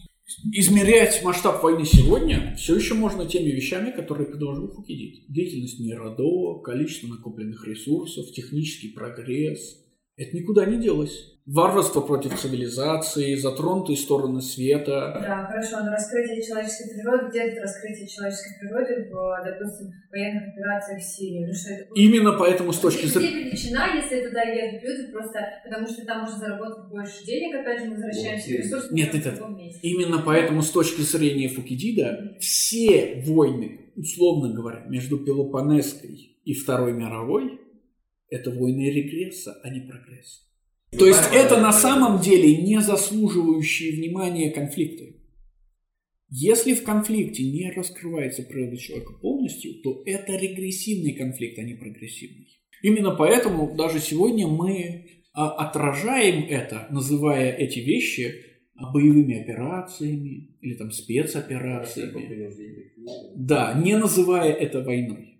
[0.53, 5.25] Измерять масштаб войны сегодня все еще можно теми вещами, которые предложил Фукидид.
[5.29, 9.82] Деятельность мира до, количество накопленных ресурсов, технический прогресс,
[10.17, 11.33] Это никуда не делось.
[11.45, 15.19] Варварство против цивилизации, затронутые стороны света.
[15.21, 21.01] Да, хорошо, но раскрытие человеческой природы, где это раскрытие человеческой природы в, допустим, военных операциях
[21.01, 21.47] в Сирии?
[21.47, 21.89] Ну, что это...
[21.95, 23.45] Именно поэтому с точки Где зрения...
[23.47, 27.87] величина, если туда едут люди, просто потому что там можно заработать больше денег, опять же,
[27.87, 29.81] мы возвращаемся к ресурсам Нет, другом месте.
[29.83, 37.62] Именно поэтому с точки зрения Фукидида все войны, условно говоря, между Пелопонесской и Второй мировой,
[38.33, 40.41] это войны регресса, а не прогресса.
[40.99, 45.17] То есть это на самом деле не заслуживающие внимания конфликты.
[46.29, 52.49] Если в конфликте не раскрывается природа человека полностью, то это регрессивный конфликт, а не прогрессивный.
[52.83, 58.45] Именно поэтому даже сегодня мы а, отражаем это, называя эти вещи
[58.77, 62.13] а, боевыми операциями или там спецоперациями.
[63.37, 65.32] Да, не называя это войной.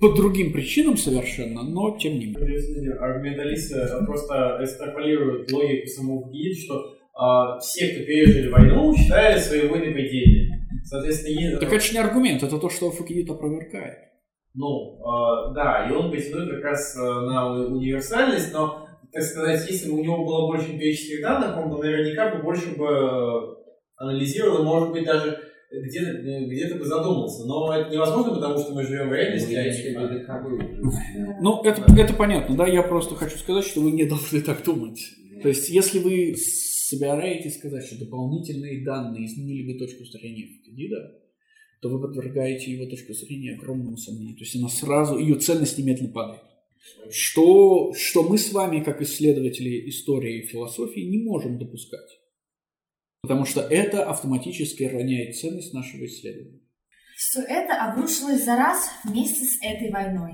[0.00, 2.94] По другим причинам совершенно, но тем не менее.
[2.94, 6.74] Аргументалисты просто экстраполируют логику самого ГИД, что
[7.14, 10.60] а, все, кто пережили войну, считали свои войны падением.
[10.84, 13.98] Соответственно, е- Так это же не аргумент, это то, что Фукидид опровергает.
[14.54, 19.90] ну, а, да, и он претендует как раз а, на универсальность, но, так сказать, если
[19.90, 23.40] бы у него было больше эмпирических данных, он бы наверняка бы больше бы э,
[23.96, 25.38] анализировал, и, может быть, даже
[25.70, 27.44] где-то где бы задумался.
[27.46, 29.72] Но это невозможно, потому что мы живем в реальности, а не
[31.40, 35.00] Ну, это, это понятно, да, я просто хочу сказать, что вы не должны так думать.
[35.42, 41.20] То есть, если вы собираетесь сказать, что дополнительные данные изменили бы точку зрения Фукидида,
[41.80, 44.36] то вы подвергаете его точку зрения огромному сомнению.
[44.36, 46.42] То есть она сразу, ее ценность немедленно падает.
[47.10, 52.19] Что, что мы с вами, как исследователи истории и философии, не можем допускать.
[53.22, 56.60] Потому что это автоматически роняет ценность нашего исследования.
[57.16, 60.32] Все это обрушилось за раз вместе с этой войной.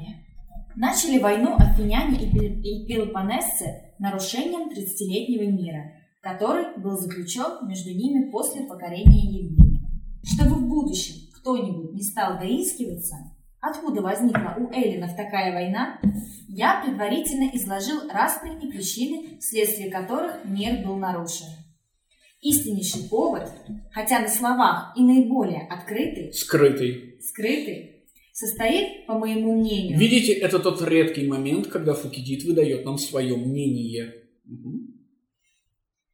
[0.77, 8.31] Начали войну афиняне и пел- и пелопонесцы нарушением 30-летнего мира, который был заключен между ними
[8.31, 9.81] после покорения Евгения.
[10.22, 13.16] Чтобы в будущем кто-нибудь не стал доискиваться,
[13.61, 15.99] откуда возникла у эллинов такая война,
[16.49, 21.46] я предварительно изложил распри и причины, вследствие которых мир был нарушен.
[22.48, 23.50] Истиннейший повод,
[23.90, 27.18] хотя на словах и наиболее открытый, Скрытый.
[27.20, 33.37] скрытый, состоит, по моему мнению, Видите, это тот редкий момент, когда Фукидид выдает нам свое
[33.37, 34.12] мнение.
[34.44, 34.94] Мгм.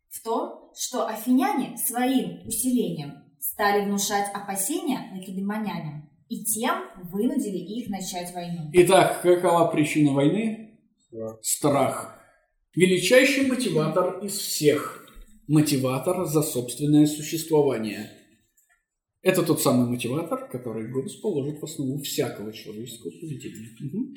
[0.09, 6.77] в том, что афиняне своим усилением стали внушать опасения лакедемонянам и тем
[7.11, 8.71] вынудили их начать войну.
[8.73, 10.79] Итак, какова причина войны?
[11.43, 12.19] Страх.
[12.75, 15.02] Величайший мотиватор из всех.
[15.49, 18.11] Мотиватор за собственное существование.
[19.23, 23.69] Это тот самый мотиватор, который Гоббс положит в основу всякого человеческого поведения.
[23.81, 24.15] Мгм.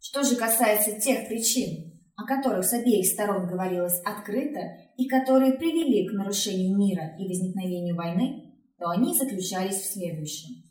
[0.00, 4.60] Что же касается тех причин, о которых с обеих сторон говорилось открыто
[4.96, 10.64] и которые привели к нарушению мира и возникновению войны, то они заключались в следующем.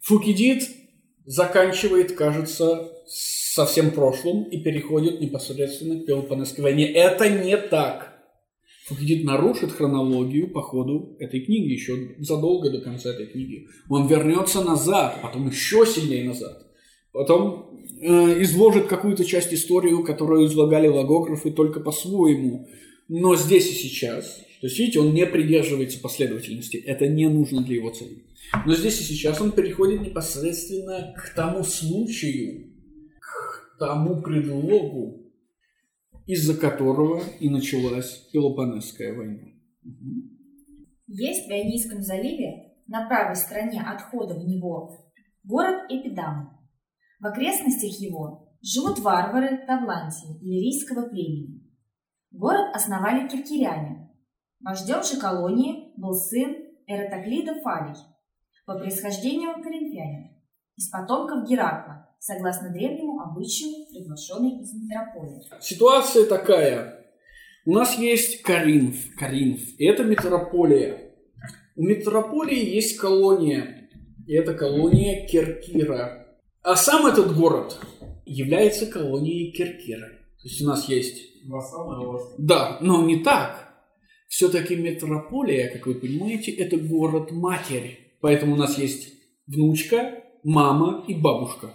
[0.00, 0.68] Фукидид
[1.24, 6.90] заканчивает, кажется, со всем прошлым и переходит непосредственно к Пелопонесской войне.
[6.92, 8.09] Это не так.
[8.90, 13.68] Фукидид нарушит хронологию по ходу этой книги, еще задолго до конца этой книги.
[13.88, 16.66] Он вернется назад, потом еще сильнее назад.
[17.12, 22.68] Потом э, изложит какую-то часть истории, которую излагали логографы только по-своему.
[23.06, 26.76] Но здесь и сейчас, то есть, видите, он не придерживается последовательности.
[26.76, 28.24] Это не нужно для его цели.
[28.66, 32.72] Но здесь и сейчас он переходит непосредственно к тому случаю,
[33.20, 35.29] к тому предлогу,
[36.26, 39.48] из-за которого и началась Пелопонесская война.
[41.06, 45.12] Есть в Ионийском заливе, на правой стороне отхода в него,
[45.44, 46.58] город Эпидам.
[47.20, 51.62] В окрестностях его живут варвары Тавлантии, лирийского племени.
[52.30, 54.10] Город основали киркиряне.
[54.60, 56.54] Вождем же колонии был сын
[56.86, 57.96] Эратоклида Фалий,
[58.66, 60.36] по происхождению коринфянин,
[60.76, 65.42] из потомков Геракла, согласно древнему обычаю, приглашенный из метрополии.
[65.60, 67.04] Ситуация такая.
[67.64, 68.96] У нас есть Каринф.
[69.16, 69.60] Каринф.
[69.78, 71.12] И это метрополия.
[71.76, 73.88] У метрополии есть колония.
[74.26, 76.26] И это колония Керкира.
[76.62, 77.78] А сам этот город
[78.24, 80.08] является колонией Керкира.
[80.08, 81.26] То есть у нас есть...
[82.38, 83.68] Да, но не так.
[84.28, 88.16] Все-таки метрополия, как вы понимаете, это город-матерь.
[88.20, 89.12] Поэтому у нас есть
[89.46, 91.70] внучка, мама и бабушка.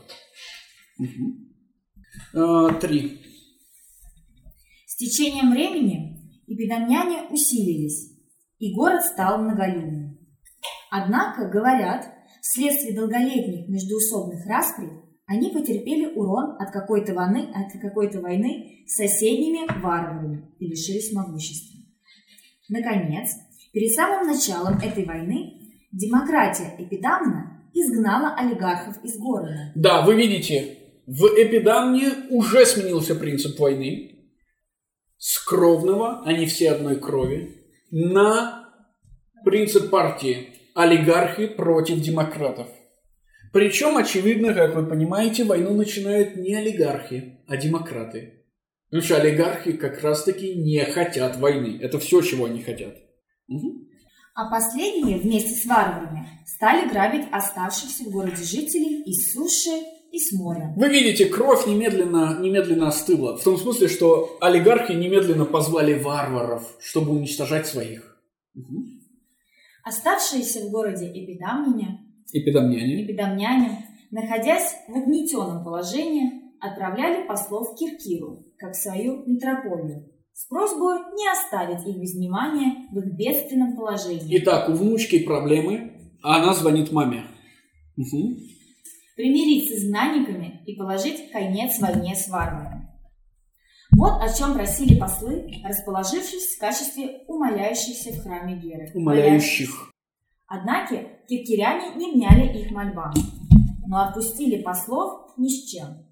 [0.99, 1.44] Угу.
[2.33, 3.21] Э, три.
[4.85, 8.11] С течением времени епидомняне усилились,
[8.59, 10.17] и город стал многолюдным.
[10.89, 12.07] Однако, говорят,
[12.41, 14.89] вследствие долголетних междуусобных распри
[15.27, 21.79] они потерпели урон от какой-то войны, от какой-то войны с соседними варварами и лишились могущества.
[22.69, 23.31] Наконец,
[23.73, 25.59] перед самым началом этой войны
[25.91, 29.71] демократия Эпидамна изгнала олигархов из города.
[29.75, 30.74] Да, вы видите,
[31.07, 34.11] в Эпидамне уже сменился принцип войны.
[35.17, 38.69] С кровного, они все одной крови, на
[39.43, 40.49] принцип партии.
[40.73, 42.67] Олигархи против демократов.
[43.53, 48.45] Причем, очевидно, как вы понимаете, войну начинают не олигархи, а демократы.
[48.89, 51.79] Потому что олигархи как раз-таки не хотят войны.
[51.81, 52.93] Это все, чего они хотят.
[53.47, 53.87] Мгм.
[54.33, 59.79] А последние вместе с варварами стали грабить оставшихся в городе жителей из суши
[60.15, 60.73] и с моря.
[60.77, 63.37] Вы видите, кровь немедленно, немедленно остыла.
[63.37, 68.17] В том смысле, что олигархи немедленно позвали варваров, чтобы уничтожать своих.
[68.53, 69.01] Мгм.
[69.83, 71.99] Оставшиеся в городе эпидамняне,
[72.31, 73.05] Эпидамняне.
[73.05, 80.99] эпидамняне, находясь в угнетенном положении, отправляли послов в Киркиру, как в свою метрополию, с просьбой
[81.15, 84.37] не оставить их без внимания в их бедственном положении.
[84.39, 85.91] Итак, у внучки проблемы,
[86.23, 87.25] а она звонит маме.
[87.97, 88.37] Мгм.
[89.15, 92.89] Примирить с изгнанниками и положить конец войне с варварами.
[93.97, 98.91] Вот о чем просили послы, расположившись в качестве умоляющихся в храме Геры.
[98.93, 99.91] Умоляющих.
[100.47, 100.97] Однако
[101.27, 103.13] киркиряне не вняли их мольбам,
[103.87, 106.05] но отпустили послов ни с чем.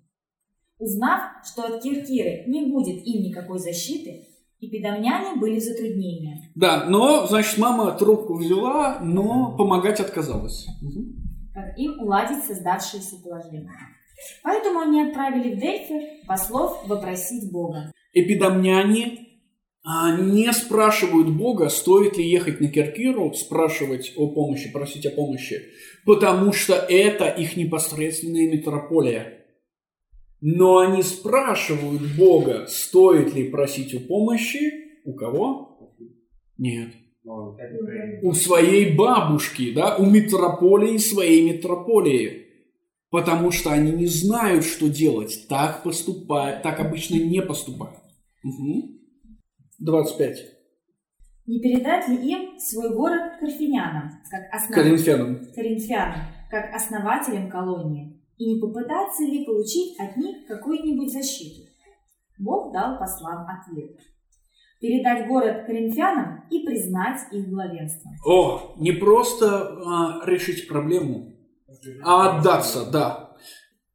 [0.80, 4.28] Узнав, что от Киркиры не будет им никакой защиты,
[4.60, 6.52] эпидамняне были в затруднении.
[6.56, 10.68] Да, но, значит, мама трубку взяла, но помогать отказалась.
[11.54, 13.70] Как им уладить создавшееся положение.
[14.44, 17.92] Поэтому они отправили в Дельфи послов вопросить Бога.
[18.14, 19.24] Эпидамняне
[19.84, 25.62] а, не спрашивают Бога, стоит ли ехать на Киркиру, спрашивать о помощи, просить о помощи,
[26.06, 29.40] потому что это их непосредственная метрополия.
[30.40, 35.98] Но они спрашивают Бога, стоит ли просить о помощи у кого?
[36.58, 36.94] Нет.
[38.22, 42.42] У своей бабушки, да, у метрополии своей метрополии.
[43.10, 45.46] Потому что они не знают, что делать.
[45.48, 48.00] Так поступают, так обычно не поступают.
[48.44, 49.00] Мгм.
[49.80, 50.40] 25.
[51.46, 55.46] Не передать ли им свой город Карфинянам, как, основ- Коринфянам.
[55.54, 56.16] Коринфянам,
[56.50, 61.68] как основателям колонии, и не попытаться ли получить от них какую-нибудь защиту?
[62.40, 63.98] Бог дал послам ответ.
[64.84, 68.12] Передать город Коринфянам и признать их главенство.
[68.26, 71.38] О, не просто а, решить проблему,
[72.04, 73.34] а отдаться, да.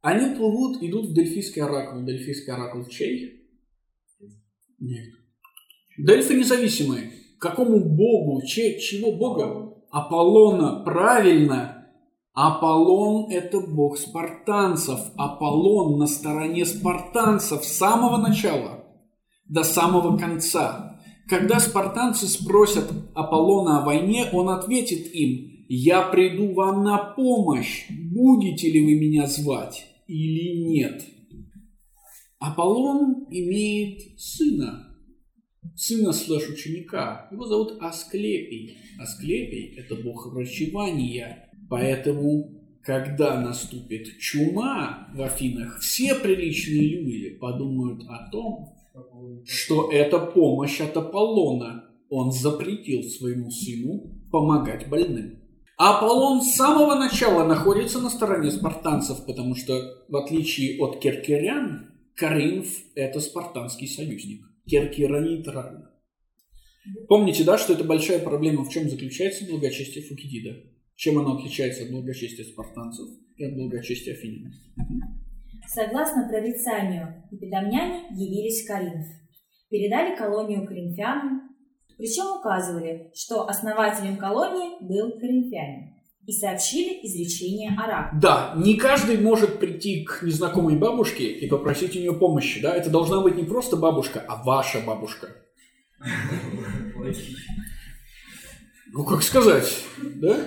[0.01, 2.01] Они плывут, идут в Дельфийский оракул.
[2.01, 3.51] Дельфийский оракул чей?
[4.79, 5.09] Нет.
[5.99, 7.11] Дельфы независимые.
[7.39, 8.41] Какому богу?
[8.47, 9.75] Че, чего бога?
[9.91, 10.83] Аполлона.
[10.83, 11.87] Правильно.
[12.33, 14.99] Аполлон– это бог спартанцев.
[15.17, 18.78] Аполлон на стороне спартанцев с самого начала
[19.49, 21.01] до самого конца.
[21.27, 28.71] Когда спартанцы спросят Аполлона о войне, он ответит им, «Я приду вам на помощь, будете
[28.71, 31.03] ли вы меня звать или нет?»
[32.39, 34.95] Аполлон имеет сына,
[35.75, 37.27] сына слэш ученика.
[37.31, 38.77] Его зовут Асклепий.
[38.97, 41.49] Асклепий– это бог врачевания.
[41.69, 48.78] Поэтому, когда наступит чума в Афинах, все приличные люди подумают о том,
[49.45, 51.85] что это помощь от Аполлона.
[52.09, 55.39] Он запретил своему сыну помогать больным.
[55.77, 62.67] Аполлон с самого начала находится на стороне спартанцев, потому что, в отличие от киркирян, Каринф–
[62.95, 64.41] это спартанский союзник.
[64.67, 65.89] Киркира нейтральна.
[67.07, 70.57] Помните, да, что это большая проблема, в чем заключается благочестие Фукидида?
[70.95, 73.07] Чем оно отличается от благочестия спартанцев
[73.37, 74.51] и от благочестия афинян?
[75.67, 79.05] Согласно прорицанию, эпидамняне явились в Коринф,
[79.69, 81.49] передали колонию коринфянам,
[81.97, 85.95] причем указывали, что основателем колонии был коринфянин,
[86.25, 88.21] и сообщили изречение оракула.
[88.21, 92.75] Да, не каждый может прийти к незнакомой бабушке и попросить у нее помощи, да?
[92.75, 95.27] Это должна быть не просто бабушка, а ваша бабушка.
[98.91, 99.83] Ну, как сказать,
[100.15, 100.37] да?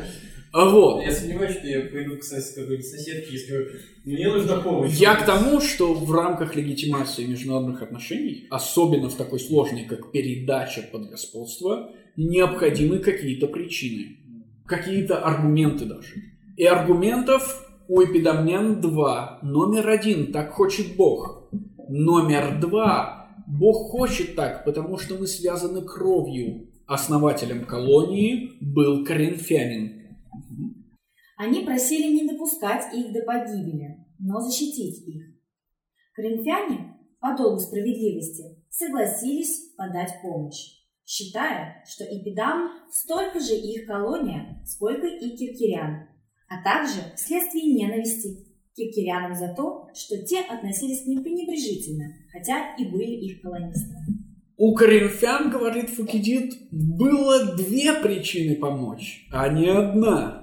[0.53, 1.03] А вот.
[1.03, 3.65] Я сомневаюсь, что я пойду к какой-то соседке и скажу,
[4.05, 4.93] мне нужна помощь.
[4.93, 10.83] Я к тому, что в рамках легитимации международных отношений, особенно в такой сложной, как передача
[10.83, 14.19] под господство, необходимы какие-то причины,
[14.67, 16.15] какие-то аргументы даже.
[16.59, 19.39] И аргументов у эпидамнян два.
[19.43, 21.49] Номер один– так хочет Бог.
[21.89, 26.69] Номер два– Бог хочет так, потому что мы связаны кровью.
[26.87, 30.02] Основателем колонии был коринфянин.
[31.43, 35.25] Они просили не допускать их до погибели, но защитить их.
[36.15, 45.09] Коринфяне, по долгу справедливости, согласились подать помощь, считая, что Эпидам столько же их колония, сколько
[45.09, 46.11] и киркирян,
[46.49, 52.85] а также вследствие ненависти киркирянам за то, что те относились к ним пренебрежительно, хотя и
[52.85, 54.23] были их колонистами.
[54.57, 60.42] У коринфян, говорит Фукидид, было две причины помочь, а не одна.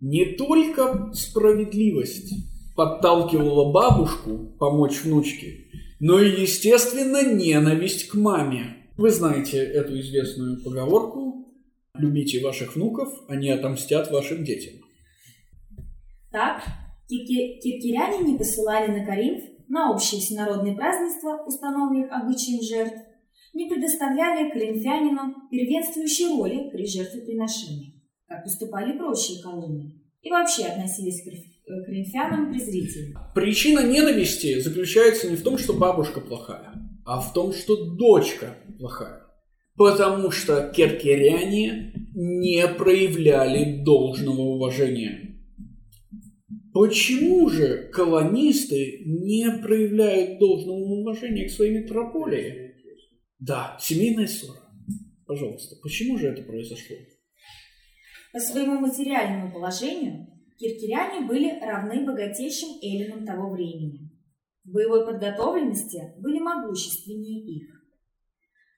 [0.00, 2.32] Не только справедливость
[2.74, 5.66] подталкивала бабушку помочь внучке,
[5.98, 8.76] но и, естественно, ненависть к маме.
[8.96, 11.46] Вы знаете эту известную поговорку
[11.94, 14.74] «Любите ваших внуков, они отомстят вашим детям».
[16.30, 16.62] Так,
[17.08, 22.96] киркиряне не посылали на Каринф на общие всенародные празднества, установленных обычаем жертв,
[23.54, 27.99] не предоставляли коринфянинам первенствующей роли при жертвоприношении,
[28.30, 33.30] как поступали прочие колонии, и вообще относились к коринфянам презрительно.
[33.34, 36.72] Причина ненависти заключается не в том, что бабушка плохая,
[37.04, 39.26] а в том, что дочка плохая.
[39.76, 45.30] Потому что керкеряне не проявляли должного уважения
[46.72, 52.76] Почему же колонисты не проявляют должного уважения к своей метрополии?
[53.40, 54.60] Да, семейная ссора.
[55.26, 56.96] Пожалуйста, почему же это произошло?
[58.32, 60.26] По своему материальному положению
[60.56, 64.10] киркиряне были равны богатейшим эллинам того времени.
[64.64, 67.80] В боевой подготовленности были могущественнее их.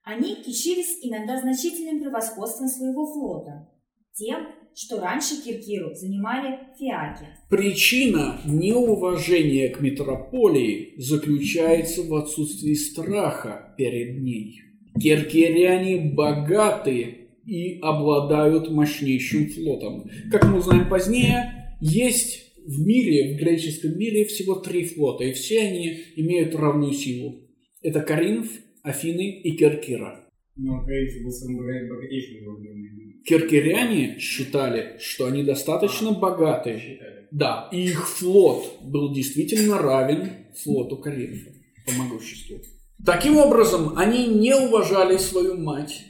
[0.05, 3.69] Они кичились иногда значительным превосходством своего флота,
[4.15, 7.27] тем, что раньше Киркиру занимали фиаки.
[7.51, 14.61] Причина неуважения к метрополии заключается в отсутствии страха перед ней.
[15.01, 20.11] Киркиряне богаты и обладают мощнейшим флотом.
[20.31, 25.61] Как мы узнаем позднее, есть в мире, в греческом мире всего три флота, и все
[25.63, 27.41] они имеют равную силу.
[27.83, 28.49] Это Каринф,
[28.83, 30.29] Афины и Киркира.
[30.57, 32.83] Но Каринф был самым богатейшим городом
[33.25, 36.99] Киркиряне считали, что они достаточно богаты.
[37.31, 41.51] Да, и их флот был действительно равен флоту Каринфа
[41.87, 42.59] по могуществу.
[43.05, 46.05] Таким образом, они не уважали свою мать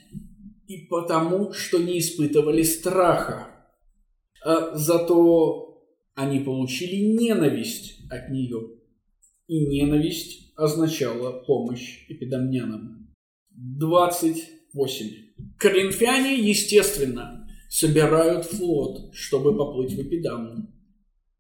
[0.73, 3.49] и потому, что не испытывали страха.
[4.45, 8.71] А зато они получили ненависть от нее.
[9.49, 13.15] И ненависть означала помощь эпидамнянам.
[13.51, 15.07] 28.
[15.59, 20.69] Коринфяне, естественно, собирают флот, чтобы поплыть в Эпидамну.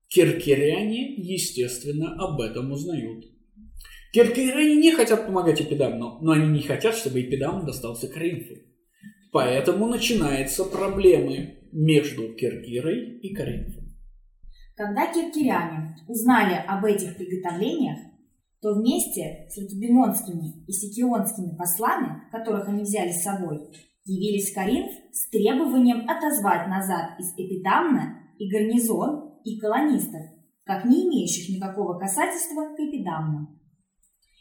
[0.08, 3.24] Киркиряне, естественно, об этом узнают.
[4.12, 8.56] Киркиряне не хотят помогать Эпидамну, но они не хотят, чтобы Эпидам достался Коринфу.
[9.32, 13.84] Поэтому начинаются проблемы между Киркирой и Коринфом.
[14.76, 17.98] Когда киркиряне узнали об этих приготовлениях,
[18.60, 23.58] то вместе с латубимонскими и сикионскими послами, которых они взяли с собой,
[24.04, 30.22] явились в Коринф с требованием отозвать назад из Эпидамна и гарнизон, и колонистов,
[30.64, 33.58] как не имеющих никакого касательства к Эпидамну.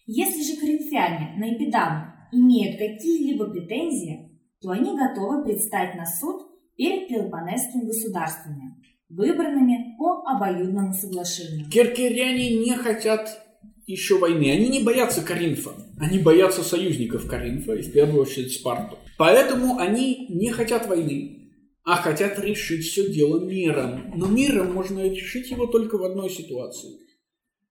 [0.05, 4.30] Если же коринфяне на Эпидам имеют какие-либо претензии,
[4.61, 6.47] то они готовы предстать на суд
[6.77, 8.75] перед Пелопонесскими государствами,
[9.09, 11.69] выбранными по обоюдному соглашению.
[11.69, 13.41] Киркиряне не хотят
[13.87, 14.51] еще войны.
[14.51, 15.71] Они не боятся Коринфа.
[15.99, 18.97] Они боятся союзников Коринфа, и в первую очередь Спарту.
[19.17, 21.51] Поэтому они не хотят войны,
[21.83, 24.13] а хотят решить все дело миром.
[24.15, 26.99] Но миром можно решить его только в одной ситуации.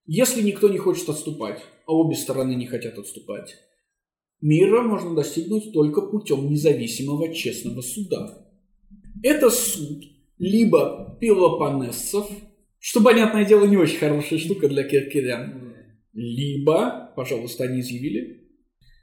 [0.06, 3.56] Если никто не хочет отступать, а обе стороны не хотят отступать,
[4.40, 8.46] мира можно достигнуть только путем независимого честного суда.
[9.22, 10.04] Это суд
[10.38, 12.28] либо пелопонессов,
[12.78, 15.74] что, понятное дело, не очень хорошая штука для киркирян,
[16.14, 18.48] либо, пожалуйста, они изъявили.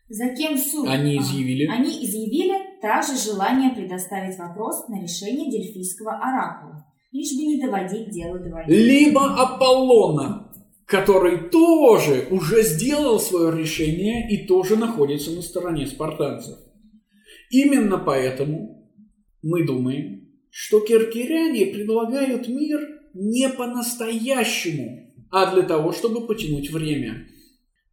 [0.10, 0.88] За кем суд?
[0.88, 1.68] Они изъявили.
[1.68, 8.10] А, они изъявили также желание предоставить вопрос на решение Дельфийского оракула, лишь бы не доводить
[8.10, 8.72] дело до войны.
[8.72, 10.47] Либо Аполлона,
[10.88, 16.58] который тоже уже сделал свое решение и тоже находится на стороне спартанцев.
[17.52, 18.90] Именно поэтому
[19.42, 22.80] мы думаем, что киркиряне предлагают мир
[23.14, 27.28] не по-настоящему, а для того, чтобы потянуть время.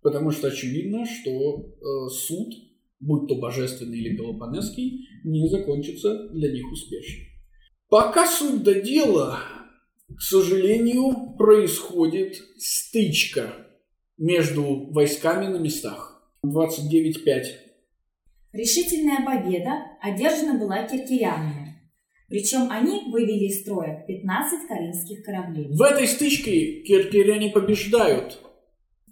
[0.01, 2.55] Потому что очевидно, что э, суд,
[3.01, 7.25] будь то божественный или пелопонесский, не закончится для них успешно.
[7.89, 9.41] Пока суть до дела,
[10.09, 13.55] к сожалению, происходит стычка
[14.19, 16.23] между войсками на местах.
[16.45, 17.45] 29.5.
[18.53, 21.75] Решительная победа одержана была киркирянами.
[22.29, 25.69] Причем они вывели из строя 15 коринфских кораблей.
[25.69, 28.41] В этой стычке киркиряне побеждают.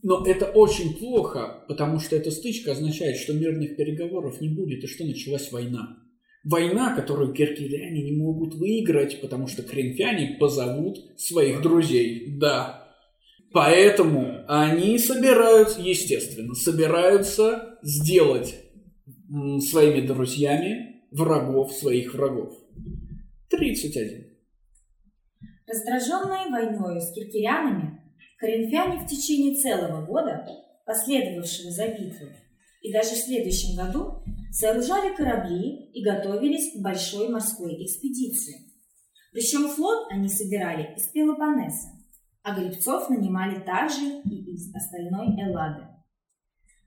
[0.03, 4.89] Но это очень плохо, потому что эта стычка означает, что мирных переговоров не будет, и
[4.89, 5.99] что началась война.
[6.45, 12.37] Война, которую киркиряне не могут выиграть, потому что коринфяне позовут своих друзей.
[12.39, 12.89] Да.
[13.53, 18.57] Поэтому они собираются, естественно, собираются сделать
[19.71, 22.59] своими друзьями врагов своих врагов.
[23.51, 24.27] 31.
[25.67, 28.01] Раздраженные войною с киркирянами,
[28.39, 30.47] коринфяне в течение целого года,
[30.85, 32.33] последовавшего за битвой,
[32.81, 38.71] и даже в следующем году сооружали корабли и готовились к большой морской экспедиции.
[39.33, 41.89] Причем флот они собирали из Пелопоннеса,
[42.43, 45.87] а гребцов нанимали также и из остальной Эллады.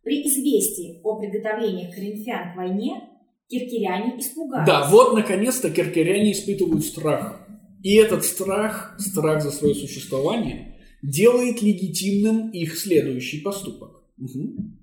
[0.03, 3.09] При известии о приготовлениях коринфян к войне
[3.47, 4.67] киркиряне испугались.
[4.67, 7.47] Да, вот наконец-то киркиряне испытывают страх.
[7.81, 14.03] И этот страх, страх за свое существование, делает легитимным их следующий поступок.
[14.17, 14.79] Мгм.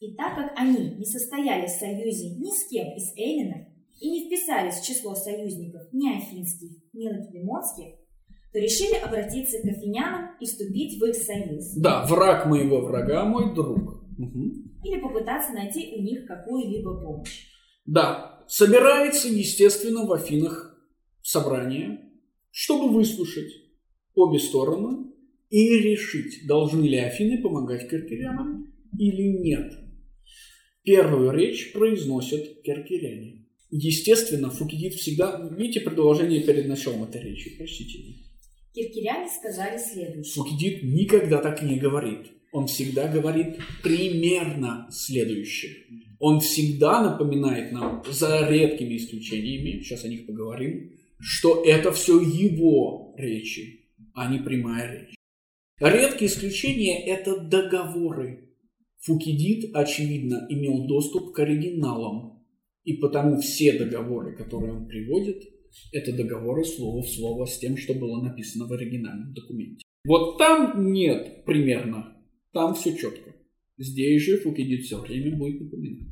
[0.00, 3.66] И так как они не состояли в союзе ни с кем из эллинов
[4.00, 7.94] и не вписались в число союзников ни афинских, ни лакедемонских,
[8.52, 11.74] то решили обратиться к афинянам и вступить в их союз.
[11.74, 14.04] Да, враг моего врага мой друг.
[14.16, 14.78] Мгм.
[14.84, 17.48] Или попытаться найти у них какую-либо помощь.
[17.84, 20.78] Да, собирается, естественно, в Афинах
[21.22, 22.00] собрание,
[22.50, 23.52] чтобы выслушать
[24.14, 25.12] обе стороны
[25.50, 29.87] и решить, должны ли Афины помогать киркирянам или нет.
[30.84, 33.46] Первую речь произносят киркиряне.
[33.70, 35.48] Естественно, Фукидид всегда...
[35.56, 37.56] Видите предложение перед началом этой речи?
[37.58, 37.98] Простите.
[38.74, 40.34] Киркиряне сказали следующее.
[40.34, 42.28] Фукидид никогда так не говорит.
[42.52, 45.72] Он всегда говорит примерно следующее.
[46.18, 53.14] Он всегда напоминает нам, за редкими исключениями, сейчас о них поговорим, что это все его
[53.16, 55.14] речи, а не прямая речь.
[55.80, 58.47] Редкие исключения– это договоры.
[59.00, 62.44] Фукидид, очевидно, имел доступ к оригиналам,
[62.84, 65.42] и потому все договоры, которые он приводит,
[65.92, 69.84] это договоры слово в слово с тем, что было написано в оригинальном документе.
[70.04, 72.16] Вот там нет примерно,
[72.52, 73.34] там все четко.
[73.76, 76.08] Здесь же Фукидид все время будет напоминать.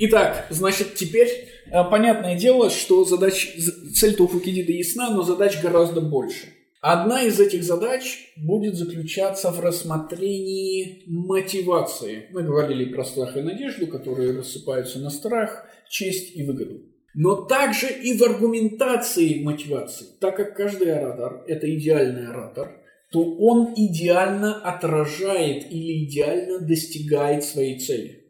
[0.00, 1.28] Итак, значит, теперь
[1.66, 3.56] э, понятное дело, что задач,
[3.94, 6.46] цель-то у Фукидида ясна, но задач гораздо больше.
[6.80, 12.28] Одна из этих задач будет заключаться в рассмотрении мотивации.
[12.30, 16.82] Мы говорили про страх и надежду, которые рассыпаются на страх, честь и выгоду.
[17.14, 20.06] Но также и в аргументации мотивации.
[20.20, 27.80] Так как каждый оратор– это идеальный оратор, то он идеально отражает или идеально достигает своей
[27.80, 28.24] цели.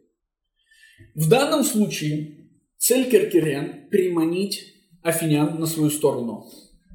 [1.14, 6.46] В данном случае цель Киркирян– приманить афинян на свою сторону,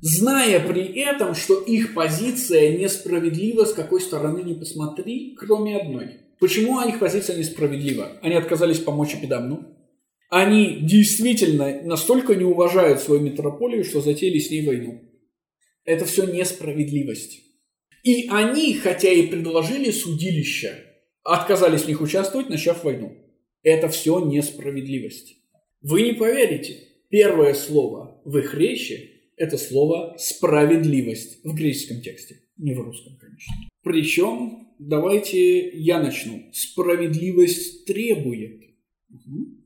[0.04, 6.18] зная при этом, что их позиция несправедлива, с какой стороны не посмотри, кроме одной.
[6.40, 8.20] Почему их позиция несправедлива?
[8.22, 9.66] Они отказались помочь Эпидамну.
[10.30, 15.02] Они действительно настолько не уважают свою метрополию, что затеяли с ней войну.
[15.86, 17.40] Это все несправедливость.
[18.04, 20.84] И они, хотя и предложили судилище,
[21.24, 23.16] отказались в них участвовать, начав войну.
[23.62, 25.38] Это все несправедливость.
[25.82, 26.78] Вы не поверите,
[27.10, 33.54] первое слово в их речи– это слово «справедливость» в греческом тексте, не в русском, конечно.
[33.84, 36.50] Причем, давайте я начну.
[36.54, 38.64] Справедливость требует.
[39.10, 39.64] Угу.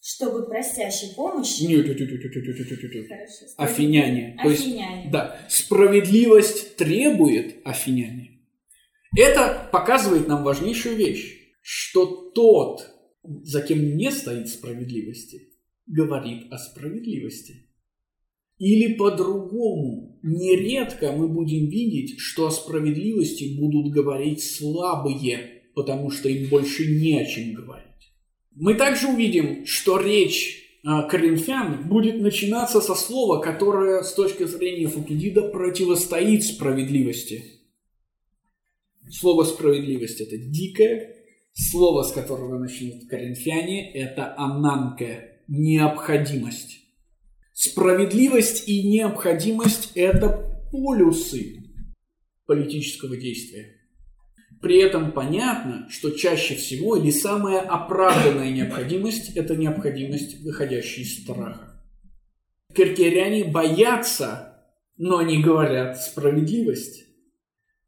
[0.00, 1.62] Чтобы просящей помощи...
[1.62, 3.08] Нет, нет, нет, нет, нет, нет, нет, нет.
[3.08, 4.36] Хорошо, афиняне.
[4.38, 4.42] афиняне.
[4.42, 8.40] То есть, да, справедливость требует афиняне.
[9.16, 12.90] Это показывает нам важнейшую вещь, что тот,
[13.22, 15.52] за кем не стоит справедливости,
[15.86, 17.68] говорит о справедливости.
[18.62, 26.48] Или по-другому, нередко мы будем видеть, что о справедливости будут говорить слабые, потому что им
[26.48, 28.12] больше не о чем говорить.
[28.54, 34.86] Мы также увидим, что речь а, коринфян будет начинаться со слова, которое с точки зрения
[34.86, 37.42] Фукидида противостоит справедливости.
[39.10, 41.16] Слово справедливость– это дикое.
[41.52, 46.81] Слово, с которого начнут коринфяне– это ананке– необходимость.
[47.64, 51.62] Справедливость и необходимость– это полюсы
[52.44, 53.76] политического действия.
[54.60, 61.80] При этом понятно, что чаще всего или самая оправданная необходимость– это необходимость, выходящая из страха.
[62.74, 67.04] Киркеряне боятся, но они говорят справедливость.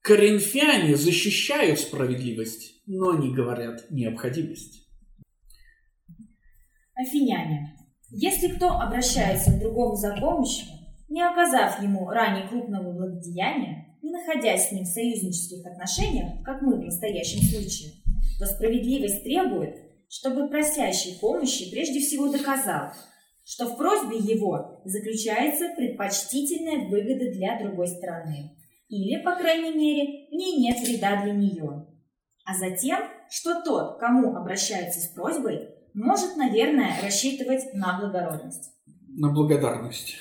[0.03, 4.89] Коринфяне защищают справедливость, но они говорят необходимость.
[6.95, 7.84] Афиняне.
[8.17, 10.69] Если кто обращается к другому за помощью,
[11.09, 16.77] не оказав ему ранее крупного благодеяния, не находясь с ним в союзнических отношениях, как мы
[16.77, 17.95] в настоящем случае,
[18.39, 19.75] то справедливость требует,
[20.09, 22.93] чтобы просящий помощи прежде всего доказал,
[23.45, 28.57] что в просьбе его заключается предпочтительная выгода для другой стороны,
[28.89, 31.89] или, по крайней мере, в ней нет вреда для нее.
[32.45, 38.71] А затем, что тот, кому обращается с просьбой, может, наверное, рассчитывать на благородность.
[39.17, 40.17] На благодарность.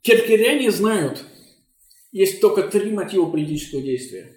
[0.00, 1.24] Керкеряне знают,
[2.12, 4.36] есть только три мотива политического действия.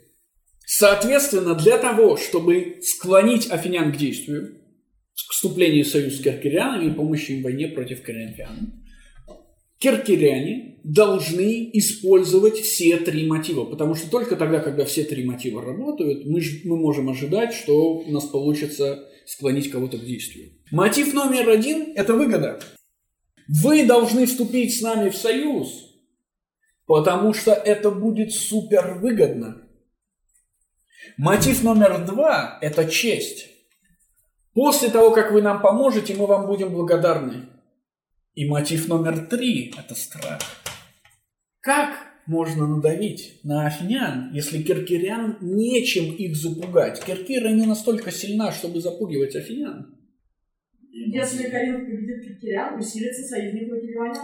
[0.66, 4.62] Соответственно, для того, чтобы склонить афинян к действию,
[5.28, 8.84] к вступлению в союз с керкерянами и помощи им в войне против коринфян,
[9.78, 16.26] керкеряне должны использовать все три мотива, потому что только тогда, когда все три мотива работают,
[16.26, 20.54] мы, мы можем ожидать, что у нас получится склонить кого-то к действию.
[20.72, 22.60] Мотив номер один– это выгода.
[23.48, 25.96] Вы должны вступить с нами в союз,
[26.86, 29.62] потому что это будет супер выгодно.
[31.18, 33.50] Мотив номер два– это честь.
[34.54, 37.50] После того, как вы нам поможете, мы вам будем благодарны.
[38.34, 40.40] И мотив номер три– это страх.
[41.62, 47.04] Как можно надавить на афинян, если киркирян нечем их запугать?
[47.04, 49.96] Киркира не настолько сильна, чтобы запугивать афинян.
[50.92, 54.22] Если Коринф победит Киркирян, усилится союзник Македония.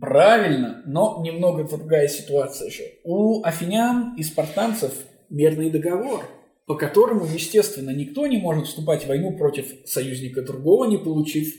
[0.00, 2.82] Правильно, но немного другая ситуация же.
[3.04, 4.92] У афинян и спартанцев
[5.28, 6.24] мирный договор,
[6.66, 11.54] по которому, естественно, никто не может вступать в войну против союзника другого, не получив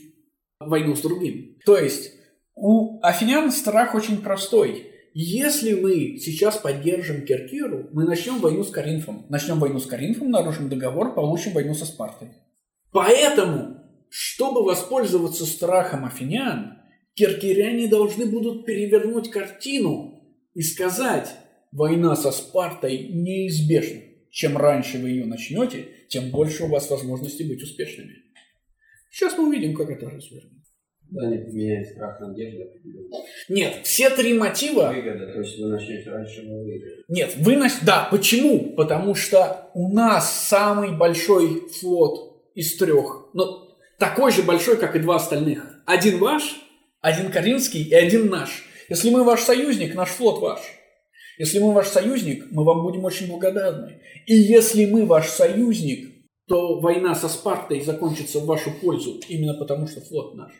[0.58, 1.56] войну с другим.
[1.64, 2.12] То есть
[2.54, 4.91] у афинян страх очень простой.
[5.14, 9.26] Если мы сейчас поддержим Киркиру, мы начнем войну с Коринфом.
[9.28, 12.28] Начнем войну с Коринфом, нарушим договор, получим войну со Спартой.
[12.92, 13.76] Поэтому,
[14.08, 16.78] чтобы воспользоваться страхом афинян,
[17.14, 21.28] киркиряне должны будут перевернуть картину и сказать,
[21.72, 24.00] война со Спартой неизбежна.
[24.30, 28.14] Чем раньше вы ее начнете, тем больше у вас возможности быть успешными.
[29.10, 30.61] Сейчас мы увидим, как это развернется.
[31.12, 32.64] Да, не поменяет страх на надежду.
[33.50, 34.90] Нет, все три мотива...
[34.94, 37.04] Выгода, то есть вы начнете раньше, выиграете.
[37.08, 37.72] Нет, вы нач...
[37.82, 38.72] Да, почему?
[38.74, 43.28] Потому что у нас самый большой флот из трех.
[43.34, 45.82] Ну, такой же большой, как и два остальных.
[45.84, 46.56] Один ваш,
[47.02, 48.64] один Каринский и один наш.
[48.88, 50.60] Если мы ваш союзник, наш флот ваш.
[51.36, 54.00] Если мы ваш союзник, мы вам будем очень благодарны.
[54.26, 56.08] И если мы ваш союзник,
[56.48, 60.52] то война со Спартой закончится в вашу пользу, именно потому что флот наш.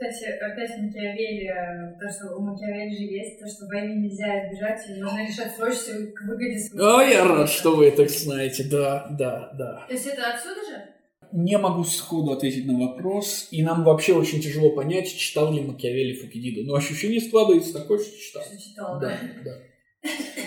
[0.00, 4.80] Кстати, опять Макиавелли, э, то, что у Макиавелли же есть, то, что войны нельзя избежать,
[4.88, 6.96] и нужно решать срочно к выгоде своего.
[6.96, 9.84] О, я рад, что вы это знаете, да, да, да.
[9.88, 10.84] То есть это отсюда же?
[11.32, 16.14] Не могу сходу ответить на вопрос, и нам вообще очень тяжело понять, читал ли Макиавелли
[16.14, 16.66] Фукидиду.
[16.66, 18.42] Но ощущение складывается такое, что читал.
[18.42, 19.58] Что читала, Да, да.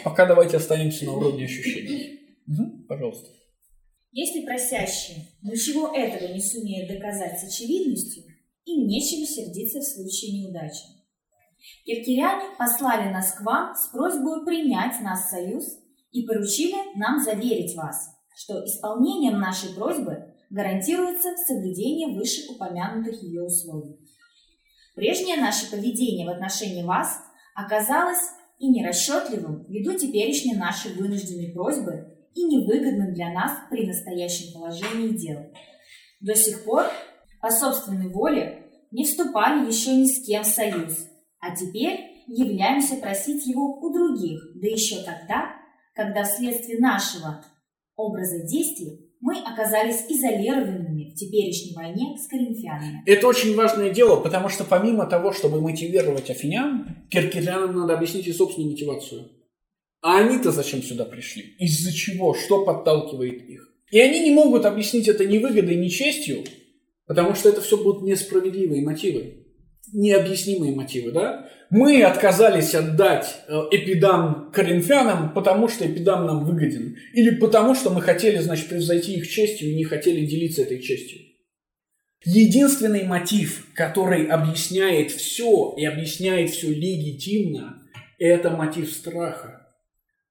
[0.03, 2.21] Пока давайте останемся на уровне ощущений.
[2.47, 3.29] Мгм, пожалуйста.
[4.11, 8.23] Если просящий ничего этого не сумеет доказать с очевидностью,
[8.65, 10.83] им нечего сердиться в случае неудачи.
[11.85, 15.65] Киркиряне послали нас к вам с просьбой принять нас в союз
[16.11, 23.97] и поручили нам заверить вас, что исполнением нашей просьбы гарантируется соблюдение вышеупомянутых ее условий.
[24.95, 27.19] Прежнее наше поведение в отношении вас
[27.55, 35.17] оказалось и нерасчетливым ввиду теперешней нашей вынужденной просьбы и невыгодным для нас при настоящем положении
[35.17, 35.51] дел.
[36.21, 36.85] До сих пор
[37.43, 40.93] по собственной воле не вступали еще ни с кем в союз,
[41.41, 45.51] а теперь являемся просить его у других, да еще тогда,
[45.93, 47.43] когда вследствие нашего
[47.97, 53.03] образа действий мы оказались изолированными в теперешней войне с коринфянами.
[53.05, 58.31] Это очень важное дело, потому что помимо того, чтобы мотивировать афинян, киркирянам надо объяснить и
[58.31, 59.29] собственную мотивацию.
[60.01, 61.43] А они-то зачем сюда пришли?
[61.59, 62.35] Из-за чего?
[62.35, 63.69] Что подталкивает их?
[63.91, 66.45] И они не могут объяснить это ни выгодой, ни честью,
[67.07, 69.43] потому что это все будут несправедливые мотивы
[69.91, 71.49] необъяснимые мотивы, да?
[71.69, 76.95] Мы отказались отдать э, Эпидам коринфянам, потому что Эпидам нам выгоден.
[77.13, 81.21] Или потому что мы хотели, значит, превзойти их честью и не хотели делиться этой честью.
[82.25, 87.81] Единственный мотив, который объясняет все и объясняет все легитимно,
[88.17, 89.67] это мотив страха.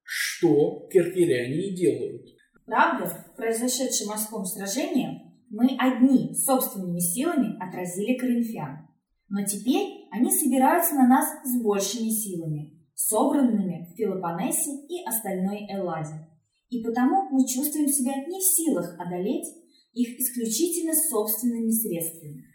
[0.01, 2.25] Что киркиряне и делают.
[2.65, 5.21] Правда, в произошедшем морском сражении
[5.53, 8.89] мы одни собственными силами отразили коринфян.
[9.29, 16.27] Но теперь они собираются на нас с большими силами, собранными в Пелопоннесе и остальной Элладе.
[16.69, 19.45] И потому мы чувствуем себя не в силах одолеть
[19.93, 22.45] их исключительно собственными средствами.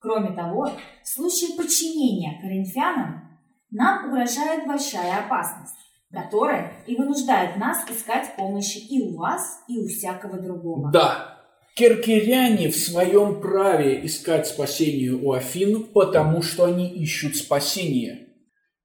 [0.00, 0.68] Кроме того,
[1.04, 3.38] в случае подчинения коринфянам
[3.70, 5.76] нам угрожает большая опасность,
[6.10, 10.90] которая и вынуждает нас искать помощи и у вас, и у всякого другого.
[10.90, 11.33] Да,
[11.74, 18.28] киркиряне в своем праве искать спасение у Афин, потому что они ищут спасение.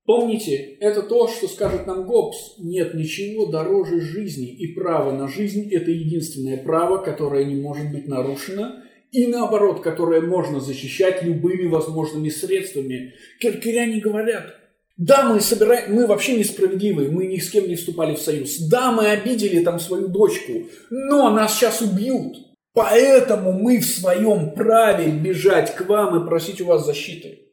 [0.05, 2.55] Помните, это то, что скажет нам Гоббс.
[2.57, 8.07] Нет ничего дороже жизни, и право на жизнь– это единственное право, которое не может быть
[8.07, 8.77] нарушено,
[9.11, 13.13] и наоборот, которое можно защищать любыми возможными средствами.
[13.39, 14.55] Киркиряне говорят,
[14.97, 18.57] да, мы собираем, мы вообще несправедливые, мы ни с кем не вступали в союз.
[18.67, 22.48] Да, мы обидели там свою дочку, но нас сейчас убьют.
[22.73, 27.49] Поэтому мы в своем праве бежать к вам и просить у вас защиты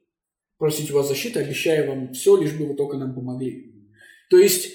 [0.58, 3.72] просить у вас защиты, обещаю вам все, лишь бы вы только нам помогли.
[4.30, 4.72] То есть,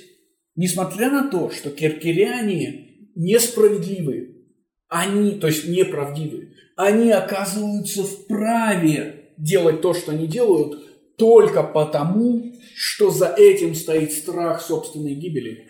[0.56, 4.46] несмотря на то, что киркиряне несправедливы,
[4.88, 13.12] они, то есть неправдивы, они оказываются вправе делать то, что они делают, только потому, что
[13.12, 15.68] за этим стоит страх собственной гибели.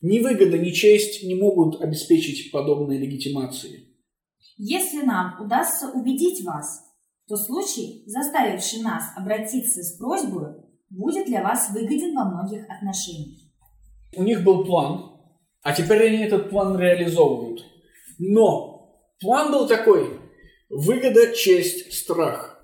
[0.00, 3.85] Ни выгода, ни честь не могут обеспечить подобной легитимации.
[4.56, 6.82] Если нам удастся убедить вас,
[7.28, 10.54] то случай, заставивший нас обратиться с просьбой,
[10.90, 13.40] будет для вас выгоден во многих отношениях.
[14.16, 15.20] У них был план,
[15.62, 17.64] а теперь они этот план реализовывают.
[18.18, 20.20] Но план был такой.
[20.70, 22.58] Выгода, честь, страх.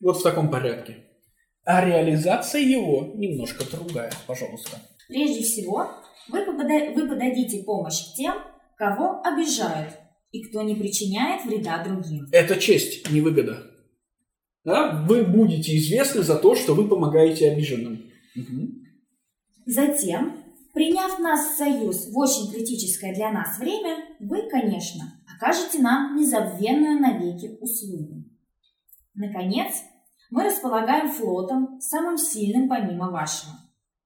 [0.00, 1.04] Вот в таком порядке.
[1.64, 4.12] А реализация его немножко другая.
[4.26, 4.78] Пожалуйста.
[5.08, 5.88] Прежде всего,
[6.28, 8.34] вы, пода- вы подадите помощь тем,
[8.76, 9.94] кого обижают,
[10.36, 12.26] и кто не причиняет вреда другим.
[12.32, 13.70] Это честь, не выгода.
[14.64, 15.04] Да?
[15.08, 18.10] Вы будете известны за то, что вы помогаете обиженным.
[18.34, 18.82] Мгм.
[19.64, 26.16] Затем, приняв нас в союз в очень критическое для нас время, вы, конечно, окажете нам
[26.16, 28.24] незабвенную навеки услугу.
[29.14, 29.74] Наконец,
[30.30, 33.52] мы располагаем флотом, самым сильным помимо вашего.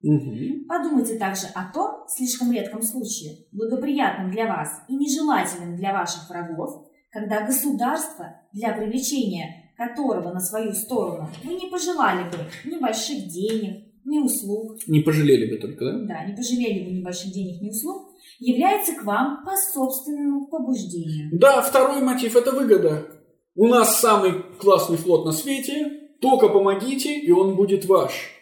[0.02, 0.66] Мгм.
[0.66, 6.86] Подумайте также о том слишком редком случае, благоприятном для вас и нежелательном для ваших врагов,
[7.10, 12.36] когда государство, для привлечения которого на свою сторону вы не пожелали бы
[12.66, 15.98] ни больших денег, ни услуг, Не пожалели бы только, да?
[16.06, 21.30] да, не пожалели бы ни больших денег, ни услуг, является к вам по собственному побуждению.
[21.32, 23.06] Да, второй мотив– это выгода.
[23.54, 25.90] У нас самый классный флот на свете,
[26.20, 28.39] только помогите, и он будет ваш.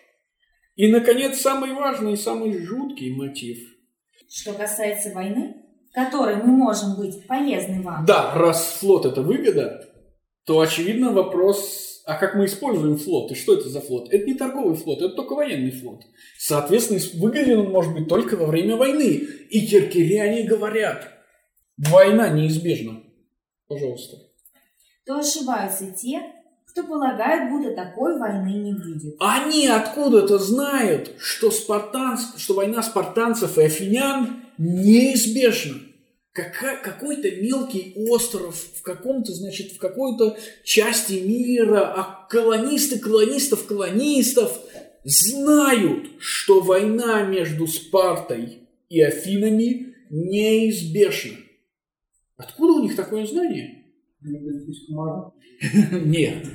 [0.78, 3.58] И, наконец, самый важный и самый жуткий мотив.
[4.30, 5.56] Что касается войны,
[5.92, 9.84] которой мы можем быть полезны вам, Да, раз флот– это выгода,
[10.46, 14.08] то, очевидно, вопрос, а как мы используем флот, и что это за флот?
[14.12, 16.04] Это не торговый флот, это только военный флот.
[16.38, 19.14] Соответственно, выгоден он может быть только во время войны.
[19.50, 21.10] И киркиряне говорят,
[21.76, 23.02] война неизбежна.
[23.66, 24.16] Пожалуйста.
[25.04, 26.22] то ошибаются те,
[26.78, 29.16] кто полагает, будто такой войны не будет.
[29.20, 32.34] Они откуда-то знают, что, спартанс...
[32.36, 35.80] что война спартанцев и афинян неизбежна.
[36.32, 44.56] Кака- Какой-то мелкий остров в каком-то, значит, в какой-то части мира, а колонисты колонистов колонистов
[45.04, 51.36] знают, что война между Спартой и Афинами неизбежна.
[52.36, 53.77] Откуда у них такое знание?
[54.20, 56.46] Нет,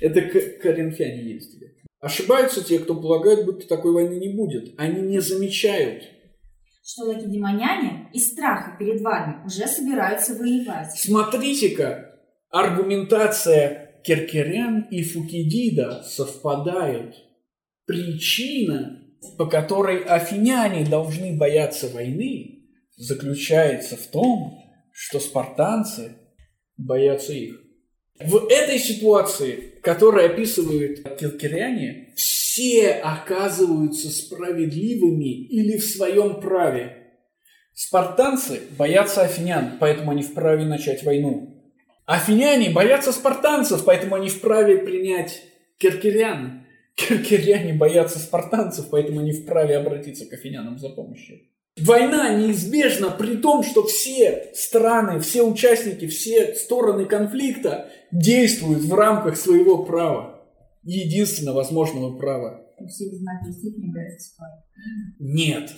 [0.00, 1.74] это коринфяне ездили.
[2.00, 4.74] Ошибаются те, кто полагает, будто такой войны не будет.
[4.78, 6.04] Они не замечают.
[6.84, 10.92] Что лакедемоняне из страха перед вами уже собираются воевать.
[10.94, 17.16] Смотрите-ка, аргументация Керкерян и Фукидида совпадают.
[17.86, 19.00] Причина,
[19.38, 24.58] по которой афиняне должны бояться войны, заключается в том,
[24.92, 26.18] что спартанцы
[26.76, 27.60] боятся их.
[28.20, 37.04] В этой ситуации, которую описывают киркиряне, все оказываются справедливыми или в своем праве.
[37.72, 41.60] Спартанцы боятся афинян, поэтому они вправе начать войну.
[42.06, 45.42] Афиняне боятся спартанцев, поэтому они вправе принять
[45.78, 46.66] киркирян.
[46.94, 51.40] Киркиряне боятся спартанцев, поэтому они вправе обратиться к афинянам за помощью.
[51.80, 59.36] Война неизбежна при том, что все страны, все участники, все стороны конфликта действуют в рамках
[59.36, 60.40] своего права.
[60.84, 62.64] Единственно возможного права.
[62.88, 63.92] Все одинаковые степени.
[65.18, 65.72] Нет.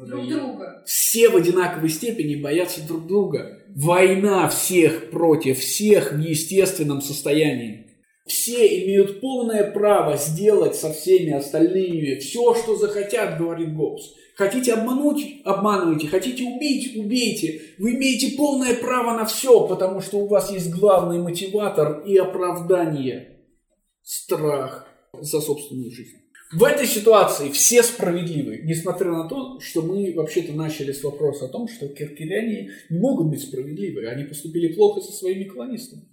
[0.00, 0.82] Друг друга.
[0.84, 3.58] Все в одинаковой степени боятся друг друга.
[3.74, 7.86] Война всех против всех в естественном состоянии.
[8.26, 14.02] Все имеют полное право сделать со всеми остальными все, что захотят, говорит Гоббс.
[14.40, 16.08] Хотите обмануть– обманывайте.
[16.08, 17.60] Хотите убить– убейте.
[17.76, 23.42] Вы имеете полное право на все, потому что у вас есть главный мотиватор и оправдание–
[24.02, 26.16] страх за собственную жизнь.
[26.54, 31.48] В этой ситуации все справедливы, несмотря на то, что мы вообще-то начали с вопроса о
[31.48, 36.08] том, что киркиряне не могут быть справедливы, они поступили плохо со своими колонистами.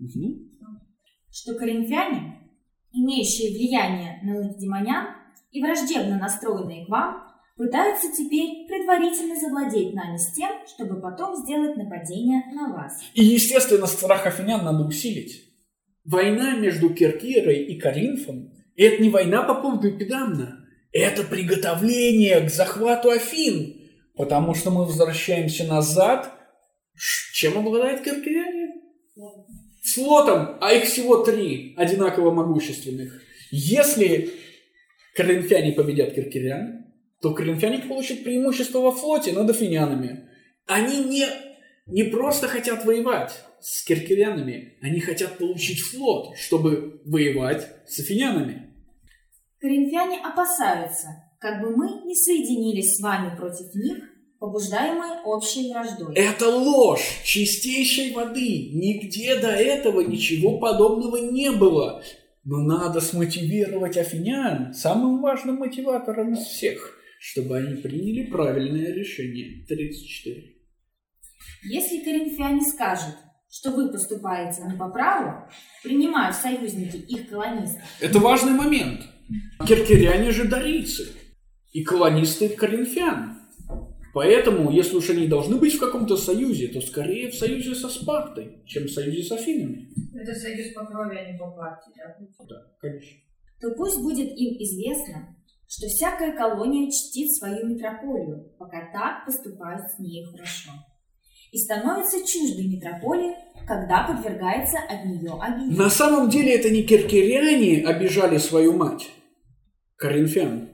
[0.00, 0.34] Угу.
[1.30, 2.40] Что коринфяне,
[2.92, 5.14] имеющие влияние на лакедемонян
[5.52, 7.25] и враждебно настроенные к вам,
[7.56, 13.02] пытаются теперь предварительно завладеть нами с тем, чтобы потом сделать нападение на вас.
[13.14, 15.42] И, естественно, страх афинян надо усилить.
[16.04, 23.10] Война между Киркирой и Коринфом– это не война по поводу Эпидамна, это приготовление к захвату
[23.10, 23.80] Афин,
[24.14, 26.32] потому что мы возвращаемся назад.
[27.32, 28.74] Чем обладает Киркиряне?
[29.94, 33.22] Флотом, а их всего три, одинаково могущественных.
[33.50, 34.30] Если
[35.14, 36.85] коринфяне победят киркирян,
[37.26, 40.28] то коринфяне получат преимущество во флоте над афинянами.
[40.64, 41.26] Они не,
[41.86, 48.72] не просто хотят воевать с киркирянами, они хотят получить флот, чтобы воевать с афинянами.
[49.58, 51.08] Коринфяне опасаются,
[51.40, 54.04] как бы мы не соединились с вами против них,
[54.38, 56.14] побуждаемые общей враждой.
[56.14, 58.70] Это ложь чистейшей воды.
[58.72, 62.04] Нигде до этого ничего подобного не было.
[62.44, 69.64] Но надо смотивировать афинян самым важным мотиватором из всех чтобы они приняли правильное решение.
[69.66, 70.56] 34.
[71.64, 73.16] Если коринфяне скажут,
[73.50, 75.48] что вы поступаете не по праву,
[75.82, 77.82] принимая в союзники их колонистов.
[78.00, 79.02] Это важный момент.
[79.66, 81.08] Киркиряне же дарийцы,
[81.72, 83.36] и колонисты коринфян.
[84.14, 88.62] Поэтому, если уж они должны быть в каком-то союзе, то скорее в союзе со Спартой,
[88.64, 89.90] чем в союзе с Афинами.
[90.14, 92.16] Это союз по крови, а не по партии, да?
[92.48, 93.18] Да, конечно.
[93.60, 95.35] То пусть будет им известно,
[95.68, 100.70] что всякая колония чтит свою метрополию, пока так поступают с ней хорошо,
[101.52, 103.34] и становится чуждой метрополии,
[103.66, 105.76] когда подвергается от нее обиде.
[105.76, 109.10] На самом деле это не киркиряне обижали свою мать,
[109.96, 110.68] коринфян,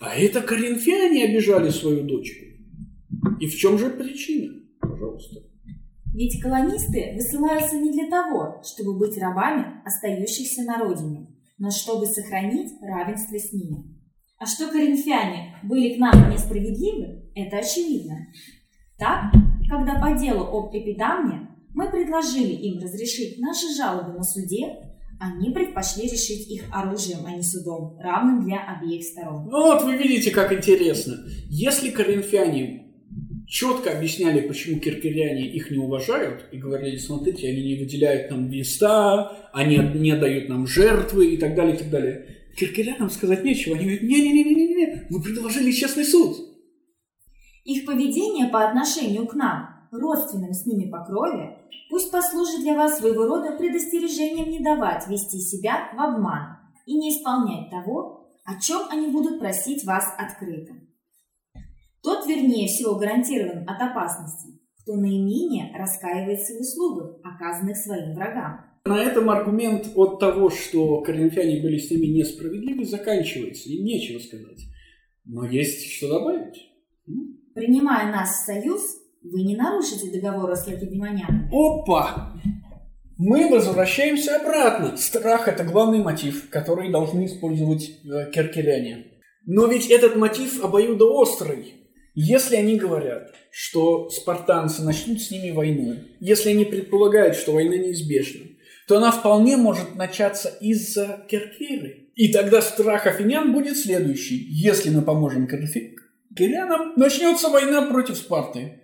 [0.00, 2.44] а это коринфяне обижали свою дочку.
[3.40, 4.54] И в чем же причина?
[4.80, 5.40] Пожалуйста.
[6.14, 11.26] Ведь колонисты высылаются не для того, чтобы быть рабами остающихся на родине,
[11.58, 13.95] но чтобы сохранить равенство с ними.
[14.38, 18.26] А что коринфяне были к нам несправедливы, это очевидно.
[18.98, 19.32] Так,
[19.68, 24.76] когда по делу об эпидамне мы предложили им разрешить наши жалобы на суде,
[25.18, 29.48] они предпочли решить их оружием, а не судом, равным для обеих сторон.
[29.50, 31.16] Ну вот вы видите, как интересно.
[31.48, 32.86] Если коринфяне
[33.46, 39.50] четко объясняли, почему киркиряне их не уважают, и говорили, смотрите, они не выделяют нам веста,
[39.52, 43.76] они не дают нам жертвы и так далее, и так далее, Киркирянам сказать нечего.
[43.76, 46.36] Они говорят, не-не-не-не-не, вы предложили честный суд.
[47.64, 51.58] Их поведение по отношению к нам, родственным с ними по крови,
[51.90, 57.10] пусть послужит для вас своего рода предостережением не давать вести себя в обман и не
[57.10, 60.74] исполнять того, о чем они будут просить вас открыто.
[62.02, 68.65] Тот, вернее всего, гарантирован от опасности, кто наименее раскаивается в услугах, оказанных своим врагам.
[68.86, 74.64] На этом аргумент от того, что коринфяне были с ними несправедливы, заканчивается, и нечего сказать.
[75.24, 76.70] Но есть что добавить.
[77.54, 78.82] Принимая нас в союз,
[79.22, 81.50] вы не нарушите договора с лакедемонянами.
[81.52, 82.32] Опа!
[83.18, 84.96] Мы возвращаемся обратно.
[84.96, 89.06] Страх– это главный мотив, который должны использовать э, керкеляне.
[89.46, 91.74] Но ведь этот мотив обоюдоострый.
[92.14, 98.42] Если они говорят, что спартанцы начнут с ними войну, если они предполагают, что война неизбежна,
[98.86, 102.10] то она вполне может начаться из-за Керкиры.
[102.14, 104.46] И тогда страх афинян будет следующий.
[104.48, 108.80] Если мы поможем кирянам, начнется война против Спарты.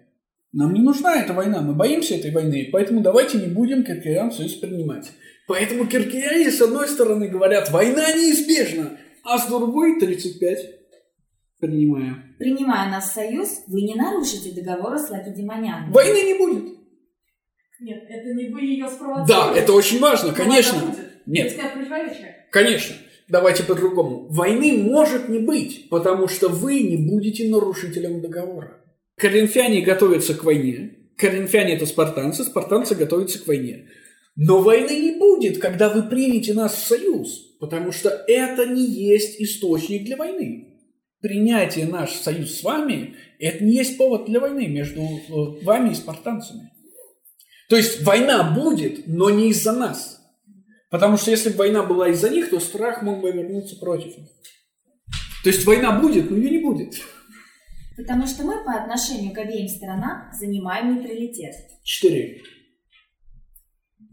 [0.53, 4.53] Нам не нужна эта война, мы боимся этой войны, поэтому давайте не будем киркирян союз
[4.55, 5.11] принимать.
[5.49, 10.59] Поэтому киркиряне с одной стороны говорят, война неизбежна, а с другой 35
[11.59, 12.35] принимая.
[12.39, 15.93] Принимая нас в союз, вы не нарушите договора с Лакедемонянами.
[15.93, 16.82] Войны не будет.
[17.83, 19.55] Нет, это не вы ее спровоцировали.
[19.55, 20.79] Да, это очень важно, конечно.
[21.27, 21.59] Нет.
[22.51, 22.95] Конечно.
[23.29, 24.27] Давайте по-другому.
[24.29, 28.79] Войны может не быть, потому что вы не будете нарушителем договора.
[29.17, 30.97] Коринфяне готовятся к войне.
[31.17, 33.89] Коринфяне– это спартанцы, спартанцы готовятся к войне.
[34.37, 39.41] Но войны не будет, когда вы примете нас в союз, потому что это не есть
[39.41, 40.69] источник для войны.
[41.21, 45.95] Принятие наш союз с вами– это не есть повод для войны между э, вами и
[45.95, 46.72] спартанцами.
[47.73, 50.21] То есть война будет, но не из-за нас.
[50.91, 54.29] Потому что если бы война была из-за них, то страх мог бы вернуться против них.
[55.43, 57.01] То есть война будет, но ее не будет.
[57.97, 61.55] Потому что мы по отношению к обеим сторонам занимаем нейтралитет.
[61.83, 62.43] Четыре.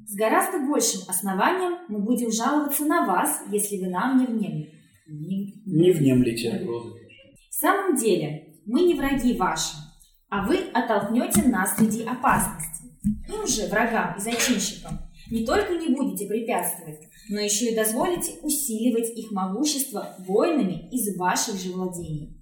[0.06, 4.72] С гораздо большим основанием мы будем жаловаться на вас, если вы нам не внемлете.
[5.06, 6.66] Не- Не внемлете.
[6.66, 9.76] В самом деле, мы не враги ваши,
[10.30, 12.79] а вы оттолкнете нас среди опасности.
[13.04, 15.00] Им же, врагам и зачинщикам,
[15.32, 21.56] не только не будете препятствовать, но еще и дозволите усиливать их могущество воинами из ваших
[21.56, 22.38] же владений.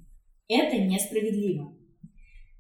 [0.47, 1.75] Это несправедливо.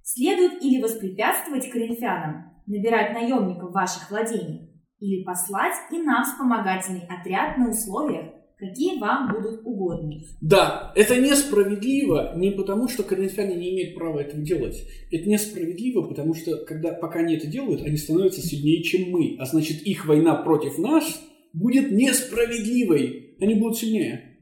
[0.03, 4.69] Следует или воспрепятствовать коринфянам набирать наемников ваших владениях,
[4.99, 10.25] или послать и нам вспомогательный отряд на условиях, какие вам будут угодны.
[10.41, 14.83] Да, это несправедливо не потому, что коринфяне не имеют права этого делать.
[15.11, 19.37] Это несправедливо, потому что когда, пока они это делают, они становятся сильнее, чем мы.
[19.39, 21.21] А значит, их война против нас
[21.53, 23.35] будет несправедливой.
[23.39, 24.37] Они будут сильнее.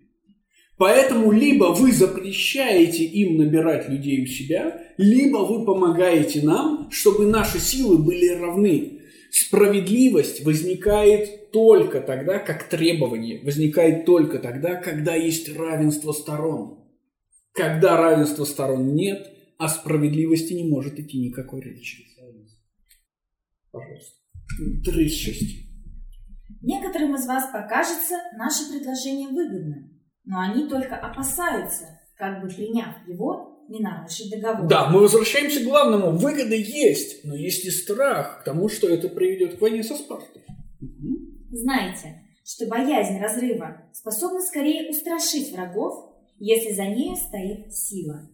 [0.78, 7.59] Поэтому либо вы запрещаете им набирать людей у себя, либо вы помогаете нам, чтобы наши
[7.59, 8.94] силы были равны.
[9.38, 16.88] Справедливость возникает только тогда, как требование, возникает только тогда, когда есть равенство сторон.
[17.51, 22.05] Когда равенства сторон нет, о справедливости не может идти никакой речи.
[23.73, 24.15] Пожалуйста.
[24.86, 25.67] 36.
[26.61, 33.54] Некоторым из вас покажется наше предложение выгодным, но они только опасаются, как бы приняв его,
[33.70, 34.68] не нарушить договор.
[34.68, 36.11] Да, мы возвращаемся к главному.
[36.11, 40.43] Выгода есть, но есть и страх к тому, что это приведет к войне со Спартой.
[40.80, 41.49] Мгм.
[41.51, 48.30] Знайте, что боязнь разрыва способна скорее устрашить врагов, если за нею стоит сила.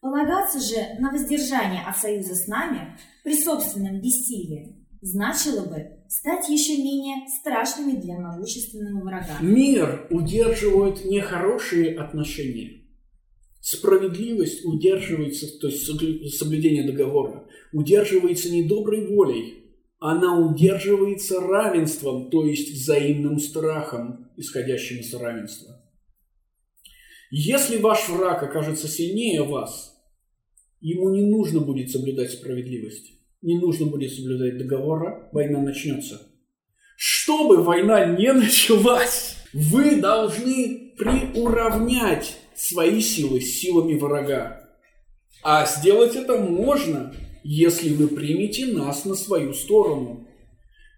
[0.00, 6.76] Полагаться же на воздержание от союза с нами при собственном бессилии значило бы стать еще
[6.76, 9.38] менее страшными для могущественного врага.
[9.40, 12.83] Мир удерживает нехорошие отношения.
[13.64, 22.44] Справедливость удерживается, то есть соблю- соблюдение договора, удерживается не доброй волей, она удерживается равенством, то
[22.44, 25.82] есть взаимным страхом, исходящим из равенства.
[27.30, 29.96] Если ваш враг окажется сильнее вас,
[30.82, 36.20] ему не нужно будет соблюдать справедливость, не нужно будет соблюдать договора, война начнется.
[36.98, 44.68] Чтобы война не началась, вы должны приуравнять свои силы силами врага.
[45.42, 50.26] А сделать это можно, если вы примете нас на свою сторону.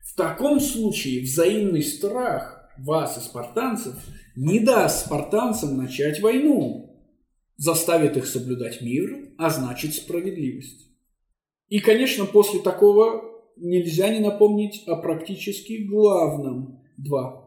[0.05, 3.95] В таком случае взаимный страх вас и спартанцев
[4.37, 7.05] не даст спартанцам начать войну,
[7.57, 10.89] заставит их соблюдать мир, а значит справедливость.
[11.69, 13.23] И, конечно, после такого
[13.57, 16.83] нельзя не напомнить о практически главном.
[16.97, 17.47] Два.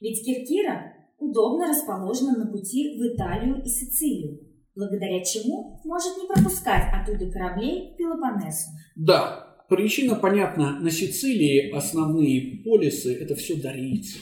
[0.00, 4.40] Ведь Киркира удобно расположена на пути в Италию и Сицилию,
[4.74, 8.70] благодаря чему может не пропускать оттуда кораблей Пелопоннесу.
[8.96, 10.78] Да, причина понятна.
[10.80, 14.18] На Сицилии основные полисы– это все дарийцы.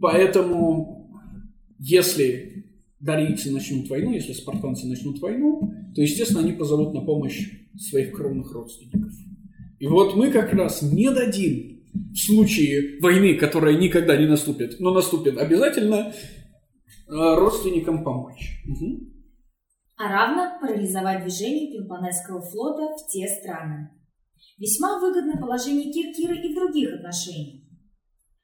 [0.00, 1.10] Поэтому,
[1.78, 2.66] если
[2.98, 8.52] дарийцы начнут войну, если спартанцы начнут войну, то, естественно, они позовут на помощь своих кровных
[8.52, 9.12] родственников.
[9.78, 14.92] И вот мы как раз не дадим в случае войны, которая никогда не наступит, но
[14.92, 16.12] наступит обязательно, э,
[17.08, 18.62] родственникам помочь.
[18.66, 19.12] Мгм.
[19.98, 23.90] а равно парализовать движение Пелопонесского флота в те страны.
[24.58, 27.62] Весьма выгодно положение Киркиры и в других отношениях.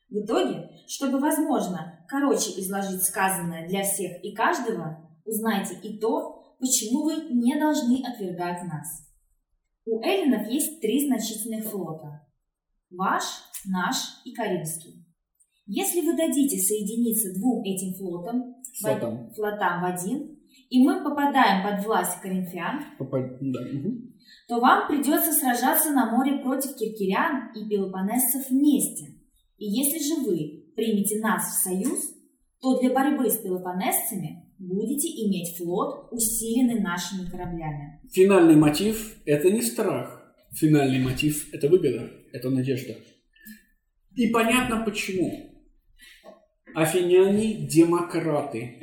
[0.09, 7.05] В итоге, чтобы, возможно, короче изложить сказанное для всех и каждого, узнайте и то, почему
[7.05, 9.09] вы не должны отвергать нас.
[9.85, 12.28] У эллинов есть три значительных флота.
[12.91, 13.23] Ваш,
[13.67, 15.05] наш и Каримский.
[15.67, 19.31] Если вы дадите соединиться двум этим флотам, в- Флотам.
[19.35, 20.39] флотам в один,
[20.71, 23.61] и мы попадаем под власть коринфян, Попа- да,
[24.49, 29.15] то вам придется сражаться на море против киркирян и пелопоннесцев вместе.
[29.59, 32.15] И если же вы примете нас в союз,
[32.61, 38.01] то для борьбы с пелопоннесцами будете иметь флот, усиленный нашими кораблями.
[38.11, 40.18] Финальный мотив– это не страх.
[40.55, 42.97] Финальный мотив– это выгода, это надежда.
[44.15, 45.65] И понятно почему.
[46.75, 48.83] Афиняне– демократы.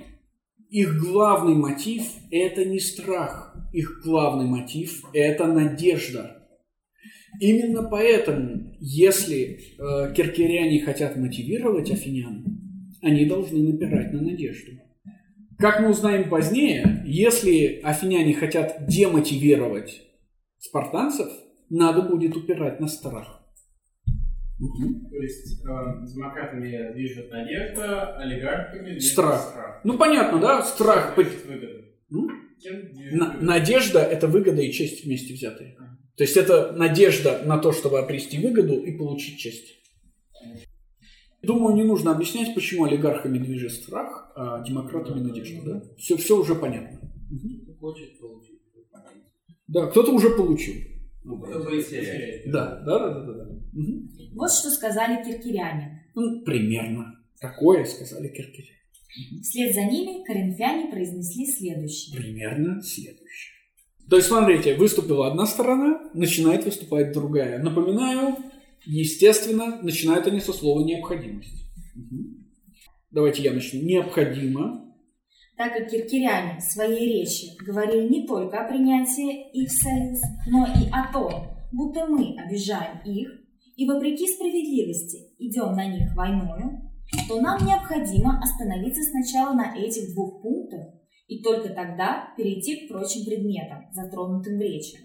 [0.69, 3.55] Их главный мотив– это не страх.
[3.73, 6.47] Их главный мотив– это надежда.
[7.39, 12.45] Именно поэтому, если э, киркиряне хотят мотивировать афинян,
[13.01, 14.71] они должны напирать на надежду.
[15.57, 20.01] Как мы узнаем позднее, если афиняне хотят демотивировать
[20.59, 21.29] спартанцев,
[21.69, 23.41] надо будет упирать на страх.
[24.57, 25.67] То есть э,
[26.07, 29.41] демократами движет надежда, олигархами движет Страх.
[29.41, 29.81] страх.
[29.83, 30.63] Ну, понятно, да?
[30.63, 31.15] Страх.
[31.15, 31.85] Кем движет выгода?
[32.11, 32.29] М?
[32.61, 33.45] Кем движет На- выгода?
[33.45, 35.75] надежда– это выгода и честь вместе взятые.
[36.15, 39.75] То есть это надежда на то, чтобы обрести выгоду и получить честь.
[41.43, 45.61] Думаю, не нужно объяснять, почему олигархами движет страх, а демократами надежда.
[45.73, 45.83] Да?
[45.97, 46.99] Все, все уже понятно.
[47.29, 47.75] Мгм.
[47.79, 48.55] Хочет получить.
[49.67, 50.75] Да, кто-то уже получил.
[51.25, 51.41] Ну,
[51.81, 52.51] теряет.
[52.51, 53.45] Да, да, да, да, да.
[53.73, 54.11] Мгм.
[54.35, 56.07] Вот что сказали киркиряне.
[56.13, 57.19] Ну, примерно.
[57.41, 58.69] Такое сказали киркири.
[59.41, 62.15] Вслед за ними коринфяне произнесли следующее.
[62.15, 63.55] Примерно следующее.
[64.09, 67.61] То есть, смотрите, выступила одна сторона, начинает выступать другая.
[67.61, 68.35] Напоминаю,
[68.85, 71.65] естественно, начинают они со слова «необходимость».
[71.95, 72.45] Мгм.
[73.09, 73.81] Давайте я начну.
[73.81, 74.84] Необходимо.
[75.57, 80.65] Так как киркиряне в своей речи говорили не только о принятии их в союз, но
[80.65, 81.31] и о том,
[81.71, 83.29] будто мы обижаем их
[83.77, 86.81] и вопреки справедливости идем на них войною,
[87.27, 90.87] то нам необходимо остановиться сначала на этих двух пунктах
[91.27, 94.97] и только тогда перейти к прочим предметам, затронутым в речи.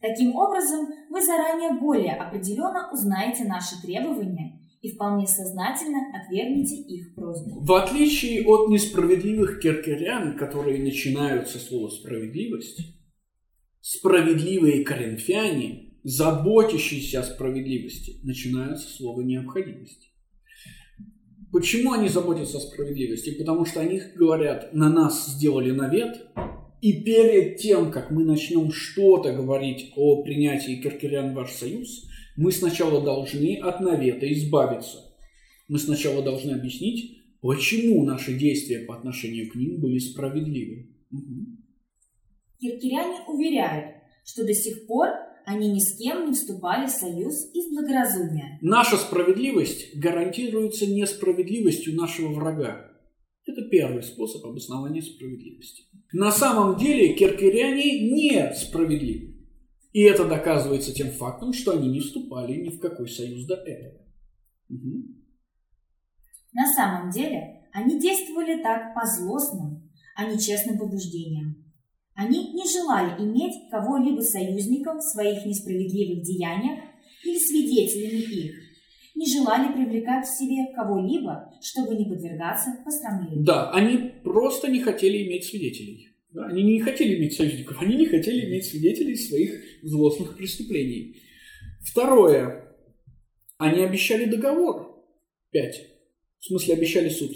[0.00, 7.60] Таким образом, вы заранее более определенно узнаете наши требования и вполне сознательно отвергнете их просьбу.
[7.60, 12.80] В отличие от несправедливых киркерян, которые начинают со слова «справедливость»,
[13.80, 20.12] справедливые коринфяне, заботящиеся о справедливости, начинают со слова «необходимость».
[21.50, 23.30] Почему они заботятся о справедливости?
[23.30, 26.28] Потому что они говорят, на нас сделали навет,
[26.82, 32.07] и перед тем, как мы начнем что-то говорить о принятии киркерян в ваш союз,
[32.38, 34.98] мы сначала должны от навета избавиться.
[35.66, 40.88] Мы сначала должны объяснить, почему наши действия по отношению к ним были справедливы.
[41.10, 41.64] Мгм.
[42.60, 45.08] Киркиряне уверяют, что до сих пор
[45.46, 48.60] они ни с кем не вступали в союз из благоразумия.
[48.62, 52.88] Наша справедливость гарантируется несправедливостью нашего врага.
[53.46, 55.86] Это первый способ обоснования справедливости.
[56.12, 59.37] На самом деле киркиряне не справедливы.
[59.92, 64.00] И это доказывается тем фактом, что они не вступали ни в какой союз до этого.
[64.68, 65.24] Мгм.
[66.52, 71.64] На самом деле они действовали так по злостным, а не честным побуждениям.
[72.14, 76.80] Они не желали иметь кого-либо союзником в своих несправедливых деяниях
[77.24, 78.54] или свидетелями их,
[79.14, 83.44] не желали привлекать к себе кого-либо, чтобы не подвергаться посрамлению.
[83.44, 86.07] Да, они просто не хотели иметь свидетелей.
[86.30, 91.22] Да, они не хотели иметь союзников, они не хотели иметь свидетелей своих злостных преступлений.
[91.82, 92.76] Второе.
[93.56, 95.04] Они обещали договор.
[95.50, 95.80] Пять.
[96.38, 97.32] В смысле, обещали суд.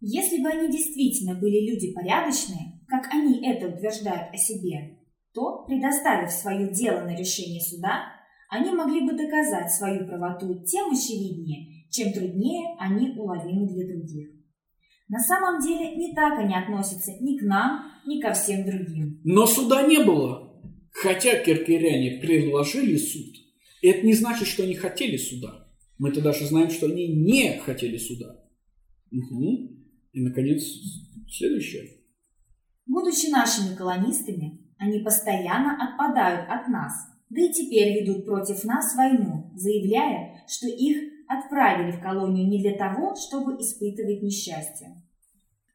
[0.00, 4.98] Если бы они действительно были люди порядочные, как они это утверждают о себе,
[5.32, 8.12] то, предоставив свое дело на решение суда,
[8.48, 14.35] они могли бы доказать свою правоту тем очевиднее, чем труднее они уловимы для других.
[15.08, 19.20] На самом деле не так они относятся ни к нам, ни ко всем другим.
[19.24, 20.60] Но суда не было.
[20.90, 23.34] Хотя киркеряне предложили суд,
[23.82, 25.68] это не значит, что они хотели суда.
[25.98, 28.44] Мы-то даже знаем, что они не хотели суда.
[29.10, 29.76] Мгм.
[30.12, 30.62] И, наконец,
[31.30, 32.00] следующее.
[32.86, 36.92] Будучи нашими колонистами, они постоянно отпадают от нас,
[37.28, 42.76] да и теперь ведут против нас войну, заявляя, что их отправили в колонию не для
[42.76, 45.02] того, чтобы испытывать несчастье.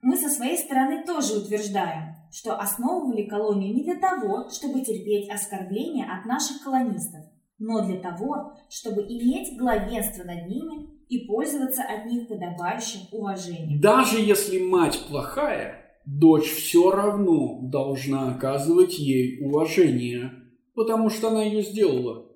[0.01, 6.05] Мы со своей стороны тоже утверждаем, что основывали колонию не для того, чтобы терпеть оскорбления
[6.05, 7.21] от наших колонистов,
[7.59, 13.79] но для того, чтобы иметь главенство над ними и пользоваться от них подобающим уважением.
[13.79, 20.31] Даже если мать плохая, дочь все равно должна оказывать ей уважение,
[20.73, 22.27] потому что она ее сделала.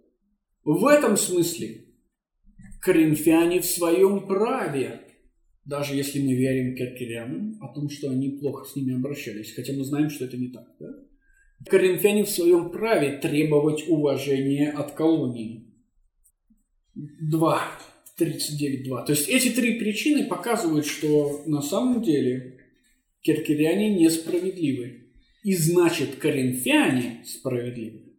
[0.63, 1.84] В этом смысле
[2.85, 5.01] коринфяне в своем праве,
[5.65, 9.83] даже если мы верим киркерянам о том, что они плохо с ними обращались, хотя мы
[9.83, 10.67] знаем, что это не так.
[10.79, 10.89] Да?
[11.67, 15.73] Коринфяне в своем праве требовать уважения от колонии.
[16.93, 17.61] 2.
[18.19, 19.05] 39.2.
[19.05, 22.59] То есть эти три причины показывают, что на самом деле
[23.21, 25.11] киркеряне несправедливы.
[25.43, 28.13] И значит, коринфяне справедливы.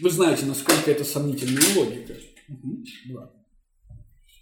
[0.00, 2.14] Вы знаете, насколько это сомнительная логика.
[2.48, 2.84] Мгм.
[3.06, 3.43] Два.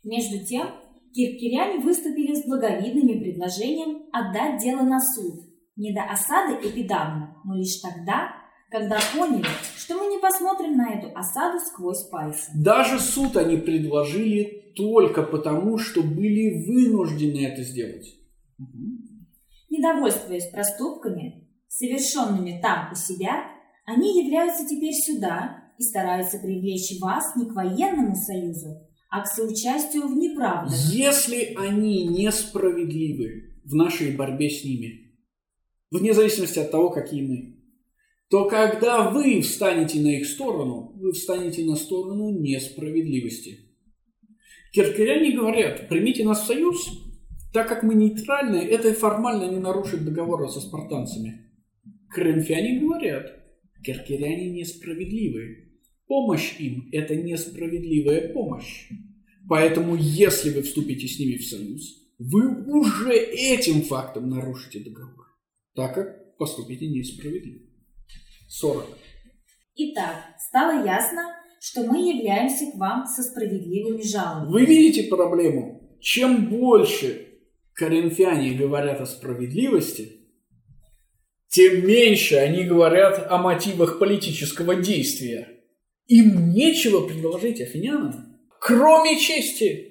[0.05, 0.69] Между тем,
[1.13, 5.41] киркиряне выступили с благовидным предложением отдать дело на суд,
[5.77, 8.33] не до осады эпидамна, но лишь тогда,
[8.71, 9.47] когда поняли,
[9.77, 12.51] что мы не посмотрим на эту осаду сквозь пальцы.
[12.55, 18.09] Даже суд они предложили только потому, что были вынуждены это сделать.
[18.59, 19.29] Мгм.
[19.71, 23.45] Недовольствуясь проступками, совершенными там у себя,
[23.87, 30.09] они являются теперь сюда и стараются привлечь вас не к военному союзу, а к соучастию
[30.09, 30.75] в неправдах.
[30.91, 35.19] Если они несправедливы в нашей борьбе с ними,
[35.91, 37.59] вне зависимости от того, какие мы,
[38.31, 43.59] то когда вы встанете на их сторону, вы встанете на сторону несправедливости.
[44.73, 46.89] Киркеряне говорят, примите нас в союз,
[47.53, 51.51] так как мы нейтральны, это формально не нарушит договора со спартанцами.
[52.09, 53.27] Коринфяне говорят,
[53.85, 55.69] киркеряне несправедливы.
[56.07, 58.89] Помощь им– это несправедливая помощь.
[59.49, 65.27] Поэтому, если вы вступите с ними в союз, вы уже этим фактом нарушите договор,
[65.75, 67.67] так как поступите несправедливо.
[68.49, 68.87] 40.
[69.75, 71.23] Итак, стало ясно,
[71.61, 74.53] что мы являемся к вам со справедливыми жалобами.
[74.53, 75.99] Вы видите проблему?
[76.01, 77.39] Чем больше
[77.73, 80.23] коринфяне говорят о справедливости,
[81.49, 85.61] тем меньше они говорят о мотивах политического действия.
[86.07, 88.32] Им нечего предложить афинянам,
[88.63, 89.89] кроме чести.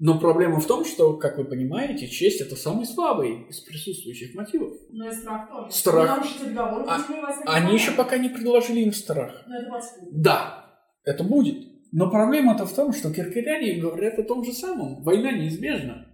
[0.00, 4.74] Но проблема в том, что, как вы понимаете, честь– это самый слабый из присутствующих мотивов.
[4.90, 5.72] Ну и страх тоже.
[5.72, 6.26] Страх.
[6.44, 9.44] Договор, А- Они еще пока не предложили им страх.
[9.48, 10.22] Ну это подспудно.
[10.22, 11.66] Да, это будет.
[11.90, 15.02] Но проблема-то в том, что киркеряне говорят о том же самом.
[15.02, 16.06] Война неизбежна.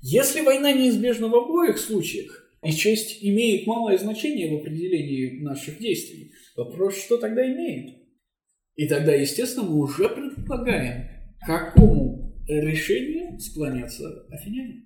[0.00, 6.32] Если война неизбежна в обоих случаях, и честь имеет малое значение в определении наших действий,
[6.56, 8.02] вопрос, что тогда имеет?
[8.74, 10.08] И тогда, естественно, мы уже
[10.52, 11.08] предполагаем,
[11.40, 14.84] к какому решению склонятся афиняне.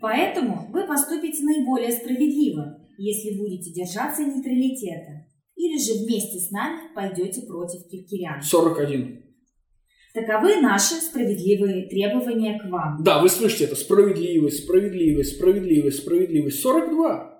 [0.00, 7.42] Поэтому вы поступите наиболее справедливо, если будете держаться нейтралитета, или же вместе с нами пойдете
[7.46, 8.42] против киркирян.
[8.42, 9.24] 41.
[10.12, 13.02] Таковы наши справедливые требования к вам.
[13.04, 13.76] Да, вы слышите это.
[13.76, 16.60] Справедливость, справедливость, справедливость, справедливость.
[16.62, 17.38] 42.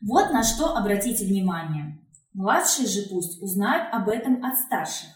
[0.00, 2.00] Вот на что обратите внимание.
[2.32, 5.10] Младшие же пусть узнают об этом от старших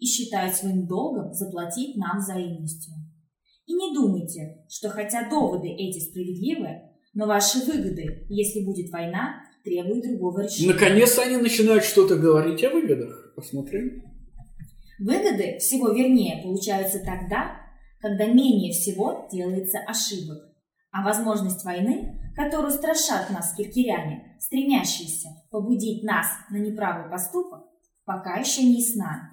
[0.00, 2.94] и считают своим долгом заплатить нам взаимностью.
[3.66, 6.82] И не думайте, что хотя доводы эти справедливы,
[7.14, 10.72] но ваши выгоды, если будет война, требуют другого решения.
[10.72, 13.32] Наконец-то они начинают что-то говорить о выгодах.
[13.36, 14.02] Посмотрим.
[14.98, 17.56] Выгоды всего вернее получаются тогда,
[18.00, 20.38] когда менее всего делается ошибок.
[20.92, 27.64] А возможность войны, которую страшат нас киркиряне, стремящиеся побудить нас на неправый поступок,
[28.04, 29.29] пока еще не ясна.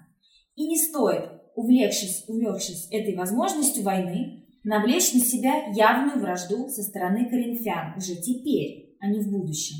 [0.57, 7.29] И не стоит, увлекшись, увлекшись этой возможностью войны, навлечь на себя явную вражду со стороны
[7.29, 9.75] коринфян уже теперь, а не в будущем.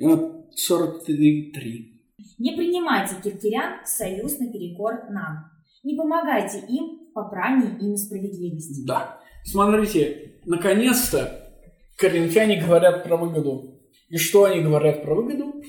[0.00, 2.02] Вот 43.
[2.38, 5.50] Не принимайте киркирян в союз наперекор нам.
[5.82, 8.86] Не помогайте им в попрании ими справедливости.
[8.86, 9.18] Да.
[9.44, 11.52] Смотрите, наконец-то
[11.96, 13.80] коринфяне говорят про выгоду.
[14.08, 15.60] И что они говорят про выгоду?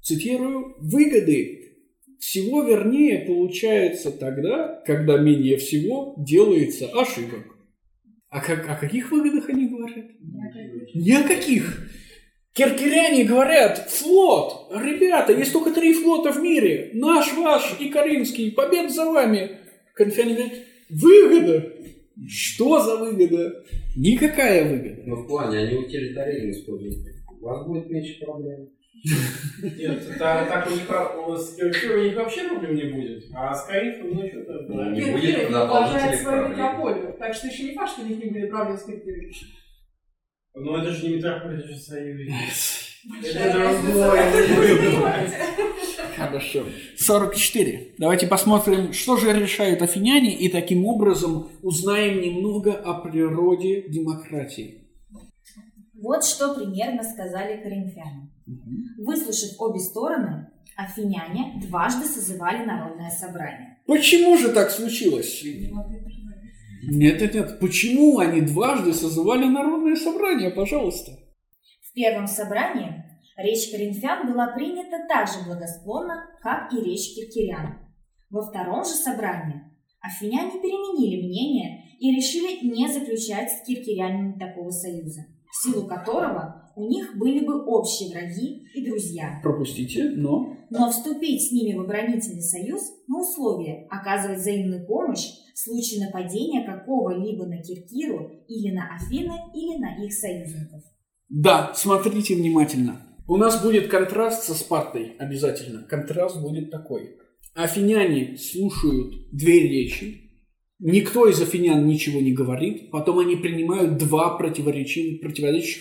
[0.00, 1.69] Цитирую, выгоды
[2.20, 7.56] всего вернее получается тогда, когда менее всего делается ошибок.
[8.28, 10.04] А как, о каких выгодах они говорят?
[10.94, 11.90] Ни о каких.
[12.52, 18.92] Киркиряне говорят, флот, ребята, есть только три флота в мире, наш, ваш и Каринский, побед
[18.92, 19.58] за вами.
[19.94, 20.52] Коринфяне говорят,
[20.90, 21.72] выгода.
[22.28, 23.64] Что за выгода?
[23.96, 25.02] Никакая выгода.
[25.06, 27.16] Но в плане они утилитаризм используют.
[27.40, 28.68] У вас будет меньше проблем.
[28.92, 30.82] Нет, та- так у них
[31.38, 33.24] с Киркирой у них вообще проблем не будет.
[33.34, 34.52] А с Коринфом, ну что-то...
[34.68, 38.30] Ну, не будет уважает свою метрополию, так что еще не факт, что у них не
[38.30, 39.32] будет проблем с Киркирой.
[40.54, 42.90] Но это же не метрополия, это же союз.
[43.24, 45.30] Это другое.
[46.16, 46.64] Хорошо.
[46.98, 47.94] 44.
[47.98, 54.86] Давайте посмотрим, что же решают афиняне, и таким образом узнаем немного о природе демократии.
[55.94, 57.62] Вот что примерно сказали
[58.98, 63.78] Выслушав обе стороны, афиняне дважды созывали народное собрание.
[63.86, 65.42] Почему же так случилось?
[66.82, 67.60] Нет, нет, нет.
[67.60, 71.12] Почему они дважды созывали народное собрание, пожалуйста?
[71.82, 73.04] В первом собрании
[73.36, 77.78] речь коринфян была принята так же благосклонно, как и речь киркирян.
[78.30, 79.62] Во втором же собрании
[80.00, 86.88] афиняне переменили мнение и решили не заключать с киркирянами такого союза, в силу которого у
[86.88, 89.40] них были бы общие враги и друзья.
[89.42, 90.56] Пропустите, но...
[90.70, 96.64] Но вступить с ними в оборонительный союз на условие оказывать взаимную помощь в случае нападения
[96.64, 100.82] какого-либо на Киркиру или на Афины или на их союзников.
[101.28, 103.00] Да, смотрите внимательно.
[103.26, 105.82] У нас будет контраст со Спартой обязательно.
[105.82, 107.16] Контраст будет такой.
[107.54, 110.29] Афиняне слушают две речи.
[110.80, 112.90] Никто из афинян ничего не говорит.
[112.90, 115.20] Потом они принимают два противоречивых,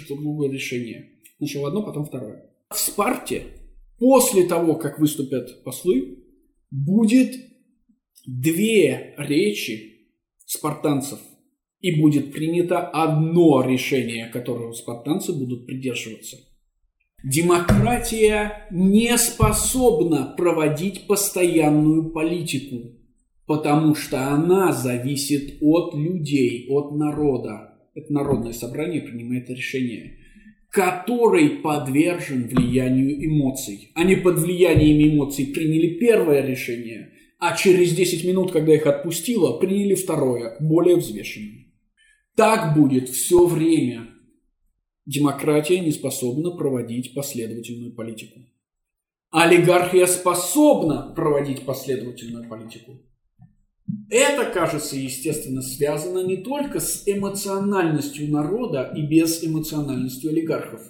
[0.07, 1.11] друг другу решения.
[1.38, 2.51] Сначала одно, потом второе.
[2.69, 3.43] В Спарте,
[3.97, 6.19] после того, как выступят послы,
[6.69, 7.34] будет
[8.26, 10.09] две речи
[10.45, 11.19] спартанцев,
[11.80, 16.38] и будет принято одно решение, которого спартанцы будут придерживаться.
[17.23, 22.98] Демократия не способна проводить постоянную политику,
[23.49, 27.80] потому что она зависит от людей, от народа.
[27.95, 30.17] Это народное собрание принимает решение
[30.71, 33.89] который подвержен влиянию эмоций.
[33.95, 39.95] Они под влиянием эмоций приняли первое решение, а через 10 минут, когда их отпустило, приняли
[39.95, 41.73] второе, более взвешенное.
[42.35, 44.09] Так будет все время.
[45.07, 48.41] Демократия не способна проводить последовательную политику.
[49.31, 53.09] Олигархия способна проводить последовательную политику.
[54.10, 60.82] Это, кажется, естественно, связано не только с эмоциональностью народа и безэмоциональностью олигархов.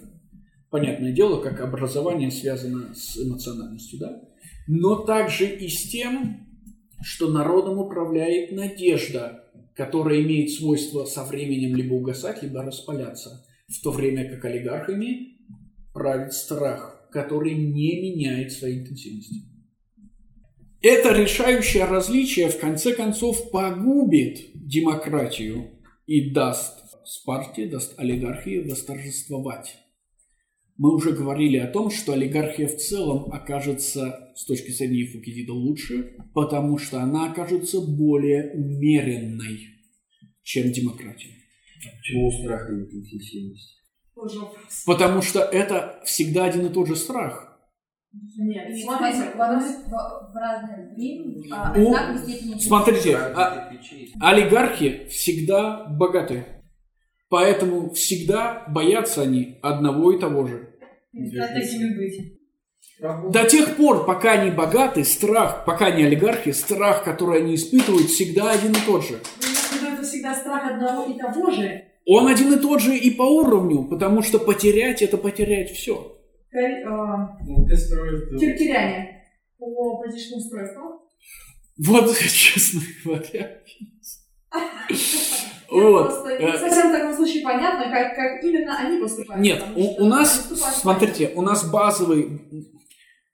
[0.70, 4.22] Понятное дело, как образование связано с эмоциональностью, да?
[4.66, 6.46] Но также и с тем,
[7.02, 9.44] что народом управляет надежда,
[9.74, 15.38] которая имеет свойство со временем либо угасать, либо распаляться, в то время как олигархами
[15.92, 19.49] правит страх, который не меняет своей интенсивности.
[20.82, 29.76] Это решающее различие в конце концов погубит демократию и даст Спарте, даст олигархии восторжествовать.
[30.76, 36.16] Мы уже говорили о том, что олигархия в целом окажется с точки зрения Фукидида лучше,
[36.32, 39.58] потому что она окажется более умеренной,
[40.42, 41.34] чем демократия.
[41.98, 43.82] Почему страх и интенсивность?
[44.86, 47.49] Потому что это всегда один и тот же страх.
[48.12, 53.70] Нет, И смотрите, в, в, в разное время, а, У- Смотрите, а-
[54.20, 56.44] олигархи всегда богаты.
[57.28, 60.74] Поэтому всегда боятся они одного и того же.
[63.30, 68.50] До тех пор, пока они богаты, страх, пока они олигархи, страх, который они испытывают, всегда
[68.50, 69.20] один и тот же.
[69.72, 71.84] виду, это всегда страх одного и того же.
[72.06, 76.19] Он один и тот же и по уровню, потому что потерять– это потерять все.
[76.52, 77.38] А.
[78.38, 79.24] Киркиряне
[79.58, 80.82] по политическому устройству.
[81.78, 83.58] Вот, честно говоря.
[85.70, 86.26] Вот.
[86.26, 89.40] Э, не совсем в таком случае понятно, как, как именно они поступают.
[89.40, 90.50] Нет, у, у нас,
[90.80, 92.40] смотрите, у нас базовый...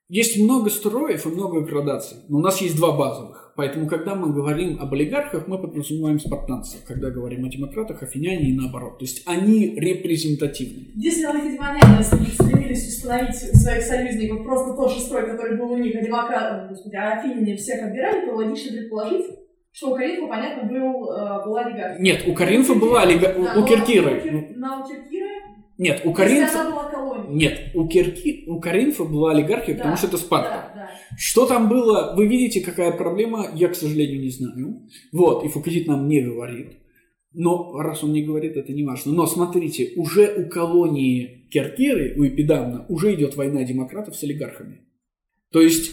[0.09, 3.53] Есть много строев и много градаций, но у нас есть два базовых.
[3.57, 6.85] Поэтому, когда мы говорим об олигархах, мы подразумеваем спартанцев.
[6.87, 8.99] Когда говорим о демократах, афиняне и наоборот.
[8.99, 10.93] То есть они репрезентативны.
[10.95, 16.03] Если латифаняне стремились установить своих союзников просто тот же строй, который был у них, а
[16.05, 19.27] демократов, господи, а афиняне всех отбирали, то логично предположить,
[19.73, 22.03] что у Каринфа, понятно, был, э, была олигархия.
[22.03, 23.35] Нет, у Каринфа была олига...
[23.35, 24.19] Да, у Киркиры.
[24.19, 25.16] у Кир- На у Киркиры,
[25.79, 26.47] Нет, у колонией.
[27.29, 28.45] Нет, у, Кирки...
[28.47, 30.73] у Каринфа была олигархия, Да, потому что это Спарта.
[30.75, 30.91] Да, да.
[31.19, 34.89] Что там было, вы видите, какая проблема, я, к сожалению, не знаю.
[35.13, 36.79] Вот, и Фукидид нам не говорит.
[37.33, 39.13] Но раз он не говорит, это не важно.
[39.13, 44.81] Но смотрите, уже у колонии Керкеры, у Эпидамна, уже идет война демократов с олигархами.
[45.53, 45.93] То есть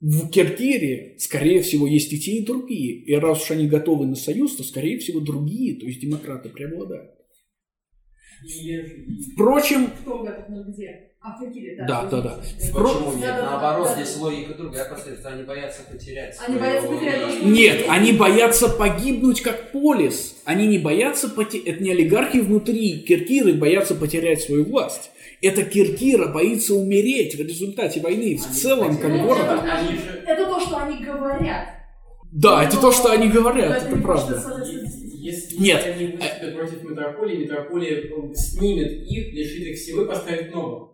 [0.00, 2.94] в Керкире, скорее всего, есть и те, и другие.
[3.04, 7.17] И раз уж они готовы на союз, то, скорее всего, другие, то есть демократы, преобладают.
[9.32, 11.04] Впрочем, Кто готов, ну где?
[11.20, 11.86] А в Киркире, да.
[11.86, 12.38] Да, да, да.
[12.72, 13.20] Почему нет?
[13.22, 14.22] Да, да, да, Наоборот, да, здесь да.
[14.24, 15.26] логика другая последует.
[15.26, 16.36] Они боятся потерять.
[16.46, 17.48] Они своего боятся потерять что-.
[17.48, 20.36] Нет, они боятся погибнуть как полис.
[20.44, 21.66] Они не боятся потерять...
[21.66, 25.10] Это не олигархи внутри Киркиры боятся потерять свою власть.
[25.42, 28.36] Это Киркира боится умереть в результате войны.
[28.36, 29.42] В целом, как город.
[29.44, 31.68] это- Они Это то, что они говорят.
[32.30, 34.40] Да, это то, что они говорят, это не то, что правда.
[34.40, 35.84] соответствует Если Нет.
[35.84, 40.90] они выступят против метрополии, метрополия э, снимет их, лишит их силы, поставит новых.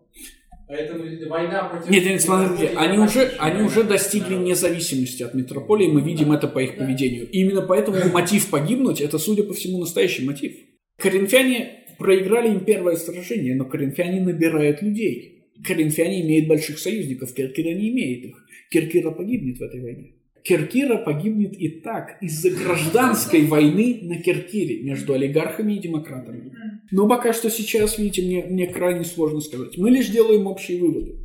[0.67, 1.91] Поэтому война против...
[1.91, 4.41] Нет, нет, смотрите, они уже, они уже достигли Да.
[4.41, 7.29] независимости от метрополии, мы видим это по их поведению.
[7.31, 10.55] И именно поэтому мотив погибнуть– это, судя по всему, настоящий мотив.
[10.97, 15.51] Коринфяне проиграли им первое сражение, но коринфяне набирают людей.
[15.67, 18.47] Коринфяне имеют больших союзников, Киркира не имеет их.
[18.71, 20.13] Киркира погибнет в этой войне.
[20.45, 26.53] Киркира погибнет и так из-за гражданской войны на Киркире между олигархами и демократами.
[26.91, 29.79] Но пока что сейчас, видите, мне, мне крайне сложно сказать.
[29.79, 31.17] Мы лишь делаем общие выводы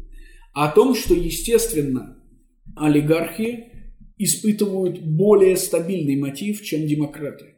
[0.53, 2.17] о том, что, естественно,
[2.77, 3.65] олигархи
[4.17, 7.55] испытывают более стабильный мотив, чем демократы.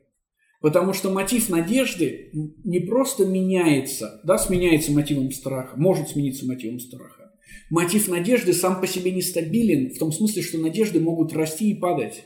[0.62, 2.32] Потому что мотив надежды
[2.64, 7.21] не просто меняется, да, сменяется мотивом страха, может смениться мотивом страха.
[7.70, 12.24] Мотив надежды сам по себе нестабилен, в том смысле, что надежды могут расти и падать,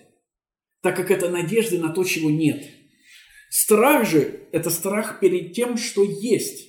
[0.81, 2.64] так как это надежды на то, чего нет.
[3.49, 6.68] Страх же– это страх перед тем, что есть.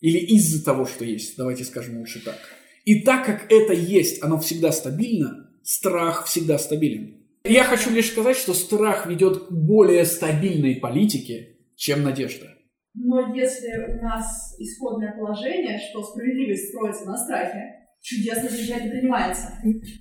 [0.00, 2.38] Или из-за того, что есть, давайте скажем лучше так.
[2.84, 7.18] И так как это есть, оно всегда стабильно, страх всегда стабилен.
[7.44, 12.54] Я хочу лишь сказать, что страх ведет к более стабильной политике, чем надежда.
[12.94, 19.52] Но если у нас исходное положение, что справедливость строится на страхе, чудесно замечательно принимается.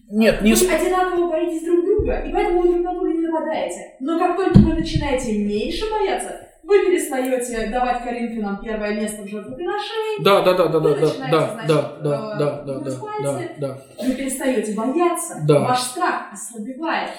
[0.10, 0.54] Нет, не...
[0.54, 3.96] Вы одинаково боитесь друг друга, и поэтому вы друг на друга не нападаете.
[4.00, 10.24] Но как только вы начинаете меньше бояться, вы перестаете давать Коринфянам первое место в жертвоприношении,
[10.24, 13.56] Да, да, да, да, да, да, да, значит, да, да, э, да, да, да, наступаете.
[13.58, 14.04] да, да.
[14.06, 15.60] вы перестаете бояться, Да.
[15.60, 17.10] ваш страх ослабевает.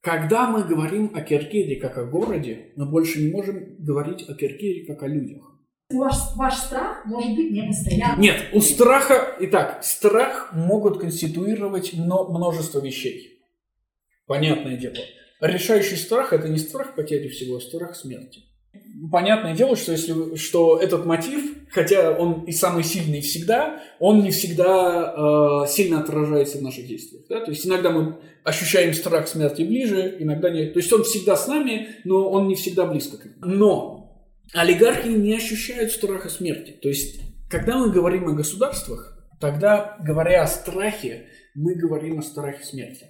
[0.00, 4.86] Когда мы говорим о Киркере как о городе, мы больше не можем говорить о Киркере
[4.86, 5.42] как о людях.
[5.90, 8.20] Ваш, ваш страх может быть не постоянным.
[8.20, 9.34] Нет, у страха...
[9.40, 13.40] Итак, страх могут конституировать мно- множество вещей.
[14.26, 14.96] Понятное дело.
[15.40, 18.42] Решающий страх– это не страх потери всего, а страх смерти.
[19.10, 24.30] Понятное дело, что, если, что этот мотив, хотя он и самый сильный всегда, он не
[24.30, 27.24] всегда э, сильно отражается в наших действиях.
[27.30, 27.40] Да?
[27.40, 30.74] То есть иногда мы ощущаем страх смерти ближе, иногда нет.
[30.74, 33.34] То есть он всегда с нами, но он не всегда близко к нам.
[33.40, 34.07] Но
[34.52, 36.72] олигархи не ощущают страха смерти.
[36.82, 37.20] То есть,
[37.50, 43.06] когда мы говорим о государствах, тогда, говоря о страхе, мы говорим о страхе смерти.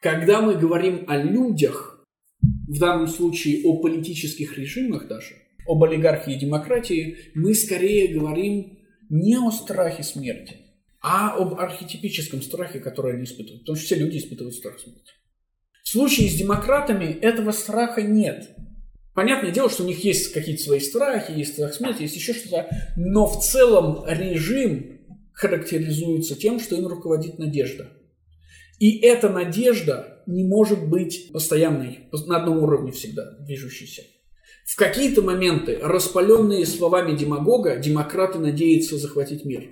[0.00, 2.06] Когда мы говорим о людях,
[2.40, 5.34] в данном случае о политических режимах даже,
[5.66, 8.78] об олигархии и демократии, мы скорее говорим
[9.10, 10.56] не о страхе смерти,
[11.00, 13.62] а об архетипическом страхе, который они испытывают.
[13.62, 15.12] Потому что все люди испытывают страх смерти.
[15.82, 18.50] В случае с демократами этого страха нет.
[19.18, 22.68] Понятное дело, что у них есть какие-то свои страхи, есть страх смерти, есть еще что-то,
[22.96, 25.00] но в целом режим
[25.32, 27.88] характеризуется тем, что им руководит надежда.
[28.78, 34.02] И эта надежда не может быть постоянной, на одном уровне всегда движущейся.
[34.64, 39.64] В какие-то моменты, распаленные словами демагога, демократы надеются захватить мир.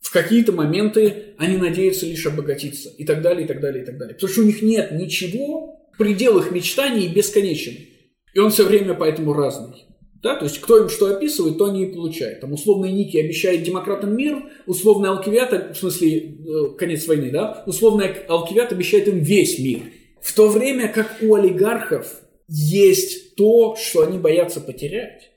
[0.00, 2.88] В какие-то моменты они надеются лишь обогатиться.
[2.96, 4.14] И так далее, и так далее, и так далее.
[4.14, 7.91] Потому что у них нет ничего, предел их мечтаний бесконечен.
[8.34, 9.86] И он все время поэтому разный.
[10.22, 10.36] Да?
[10.36, 12.40] То есть, кто им что описывает, то они и получают.
[12.40, 17.64] Там условный Ники обещает демократам мир, условный Алкивиат, в смысле, э, конец войны, да?
[17.66, 19.80] Условный Алкивиат обещает им весь мир.
[20.20, 25.30] В то время как у олигархов есть то, что они боятся потерять.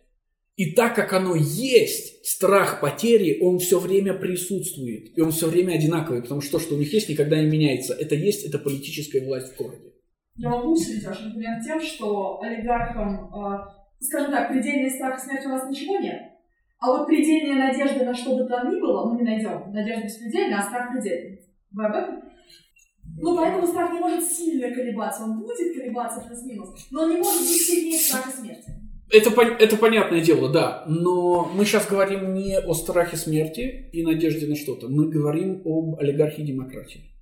[0.55, 5.17] И так как оно есть, страх потери, он все время присутствует.
[5.17, 7.93] И он все время одинаковый, потому что то, что у них есть, никогда не меняется.
[7.93, 9.94] Это есть, это политическая власть в городе.
[10.37, 13.59] Я могу усилить аргумент тем, что олигархам, э,
[14.01, 16.21] скажем так, предельный страх смерти у нас ничего нет.
[16.79, 19.71] А вот предельная надежда на что бы там ни было мы не найдем.
[19.71, 21.39] Надежда беспредельная, а страх предельный.
[21.71, 22.21] Вы об этом?
[23.17, 25.23] Ну, поэтому страх не может сильно колебаться.
[25.23, 28.73] Он будет колебаться плюс-минус, но он не может быть сильнее страха смерти.
[29.09, 30.83] Это, это понятное дело, да.
[30.87, 34.89] Но мы сейчас говорим не о страхе смерти и надежде на что-то.
[34.89, 37.14] Мы говорим об олигархии демократии.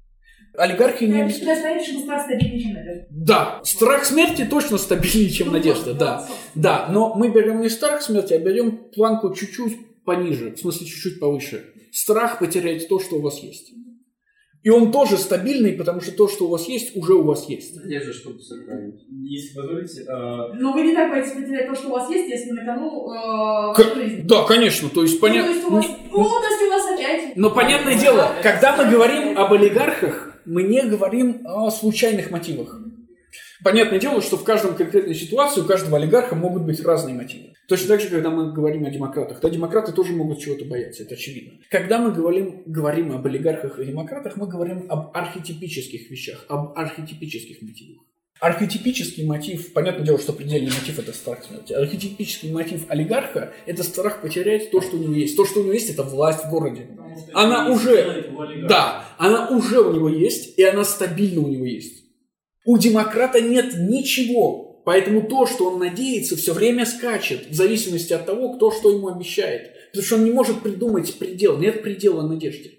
[0.55, 1.29] Олигархии не...
[1.29, 3.07] Что что страх стабильнее, чем надежда.
[3.09, 6.27] Да, страх смерти точно стабильнее, чем Ну, надежда, да.
[6.55, 11.19] Да, но мы берем не страх смерти, а берем планку чуть-чуть пониже, в смысле чуть-чуть
[11.19, 11.65] повыше.
[11.91, 13.71] Страх потерять то, что у вас есть.
[14.63, 17.75] И он тоже стабильный, потому что то, что у вас есть, уже у вас есть.
[17.75, 19.01] Надежда, чтобы сохранить.
[19.09, 22.51] Если позволите, э, Но вы не так боитесь потерять то, что у вас есть, если
[22.51, 24.21] на кону э, К- ваша жизнь.
[24.25, 25.49] Да, конечно, то есть Ну, то понятно.
[25.51, 27.35] есть у вас, ну, есть у вас опять...
[27.35, 32.79] Но понятное дело, когда мы говорим об олигархах, мы не говорим о случайных мотивах.
[33.63, 37.53] Понятное дело, что в каждом конкретной ситуации у каждого олигарха могут быть разные мотивы.
[37.67, 39.39] Точно так же, когда мы говорим о демократах.
[39.39, 41.59] Да, демократы тоже могут чего-то бояться, это очевидно.
[41.69, 47.61] Когда мы говорим, говорим об олигархах и демократах, мы говорим об архетипических вещах, об архетипических
[47.61, 48.03] мотивах.
[48.41, 51.71] Архетипический мотив, понятное дело, что предельный мотив– это страх смерти.
[51.71, 55.37] Архетипический мотив олигарха– это страх потерять то, что у него есть.
[55.37, 56.89] То, что у него есть, это власть в городе.
[57.33, 58.31] Она уже,
[58.67, 62.03] да, она уже у него есть, и она стабильно у него есть.
[62.65, 68.25] У демократа нет ничего, поэтому то, что он надеется, все время скачет, в зависимости от
[68.25, 69.71] того, кто что ему обещает.
[69.91, 72.71] Потому что он не может придумать предел, нет предела надежде.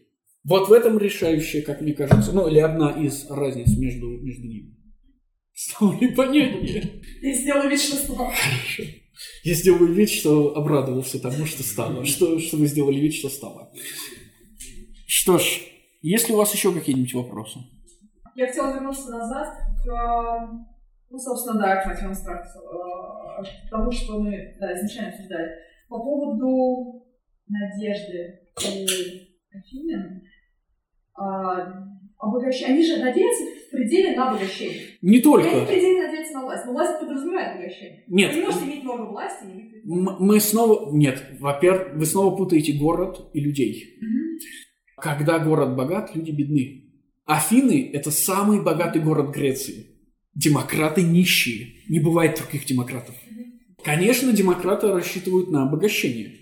[0.44, 4.74] Вот в этом решающая, как мне кажется, ну или одна из разниц между, между ними.
[5.54, 7.02] Стало непонятнее.
[7.22, 8.32] Я сделаю вид, что стало.
[8.32, 8.82] Хорошо.
[9.44, 12.04] Я сделаю вид, что обрадовался тому, что стало.
[12.04, 13.70] Что, что вы сделали вид, что стало.
[15.06, 15.60] Что ж,
[16.02, 17.60] есть ли у вас еще какие-нибудь вопросы?
[18.34, 19.48] Я хотела вернуться назад
[19.84, 20.50] к,
[21.10, 25.50] ну, собственно, да, к мотивам э, к тому, что мы да, изначально обсуждали.
[25.88, 27.06] По поводу
[27.46, 30.22] надежды и Афинин,
[31.16, 31.84] а,
[32.18, 34.82] обогащ- они же надеются в пределе на обогащение.
[35.02, 35.66] Не И они в только.
[35.66, 38.04] пределе надеются на власть, но власть подразумевает обогащение.
[38.08, 38.32] Нет.
[38.32, 40.92] Вы не можете иметь много власти, не иметь Мы снова...
[40.92, 43.98] Нет, во-первых, вы снова путаете город и людей.
[45.04, 46.84] Когда город богат, люди бедны.
[47.26, 49.86] Афины– это самый богатый город Греции.
[50.34, 51.74] демократы нищие.
[51.90, 53.14] Не бывает других демократов.
[53.84, 56.36] Конечно, демократы рассчитывают на обогащение,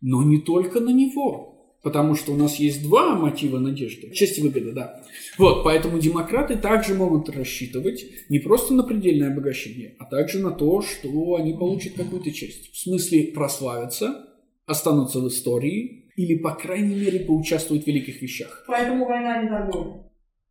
[0.00, 1.74] но не только на него.
[1.82, 4.12] Потому что у нас есть два мотива надежды.
[4.12, 5.02] Честь и выгода, да.
[5.36, 10.82] Вот, поэтому демократы также могут рассчитывать не просто на предельное обогащение, а также на то,
[10.82, 12.72] что они получат какую-то честь.
[12.72, 14.24] В смысле прославятся,
[14.66, 18.64] останутся в истории или, по крайней мере, поучаствуют в великих вещах.
[18.66, 20.02] Поэтому война не торговля.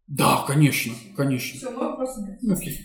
[0.07, 1.59] Да, конечно, конечно.
[1.59, 2.57] Все, мой вопрос нет.
[2.57, 2.79] Окей.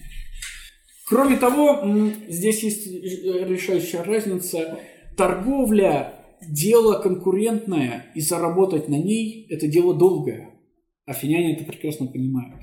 [1.06, 4.80] Кроме того, здесь есть решающая разница.
[5.16, 6.14] Торговля–
[6.48, 10.50] дело конкурентное, и заработать на ней– это дело долгое.
[11.06, 12.62] Афиняне это прекрасно понимают.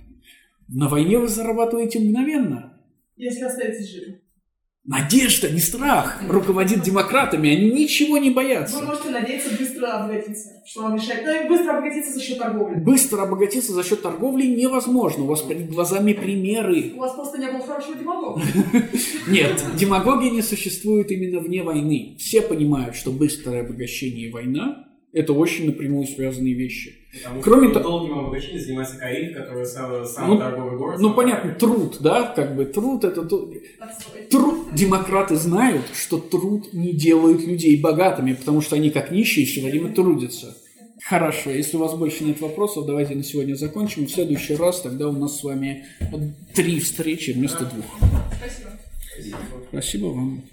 [0.67, 2.77] На войне вы зарабатываете мгновенно.
[3.15, 4.21] Если остаетесь живы.
[4.85, 7.51] Надежда, не страх, руководит демократами.
[7.55, 8.81] Они ничего не Вы боятся.
[8.81, 10.61] можете надеяться быстро обогатиться.
[10.65, 11.25] Что вам мешает?
[11.25, 12.75] Ну и быстро обогатиться за счет торговли.
[12.75, 15.23] Быстро обогатиться за счет торговли невозможно.
[15.23, 16.93] У вас перед глазами примеры.
[16.95, 18.41] У вас просто не было хорошего демагога.
[19.27, 22.15] Нет, демагогия не существует именно вне войны.
[22.19, 26.98] Все понимают, что быстрое обогащение и война– это очень напрямую связанные вещи.
[27.11, 30.99] Потому Кроме того- долгим обогащением занимается Каир, который самый, самый Ну, торговый город.
[30.99, 33.23] Ну, понятно, труд, да, как бы труд– это.
[33.23, 34.73] Труд.
[34.73, 39.91] Демократы знают, что труд не делает людей богатыми, потому что они как нищие все время
[39.91, 40.55] трудятся.
[41.03, 44.05] Хорошо, если у вас больше нет вопросов, давайте на сегодня закончим.
[44.05, 45.85] В следующий раз тогда у нас с вами
[46.53, 47.85] три встречи вместо двух.
[48.37, 49.39] Спасибо.
[49.71, 50.43] Спасибо вам.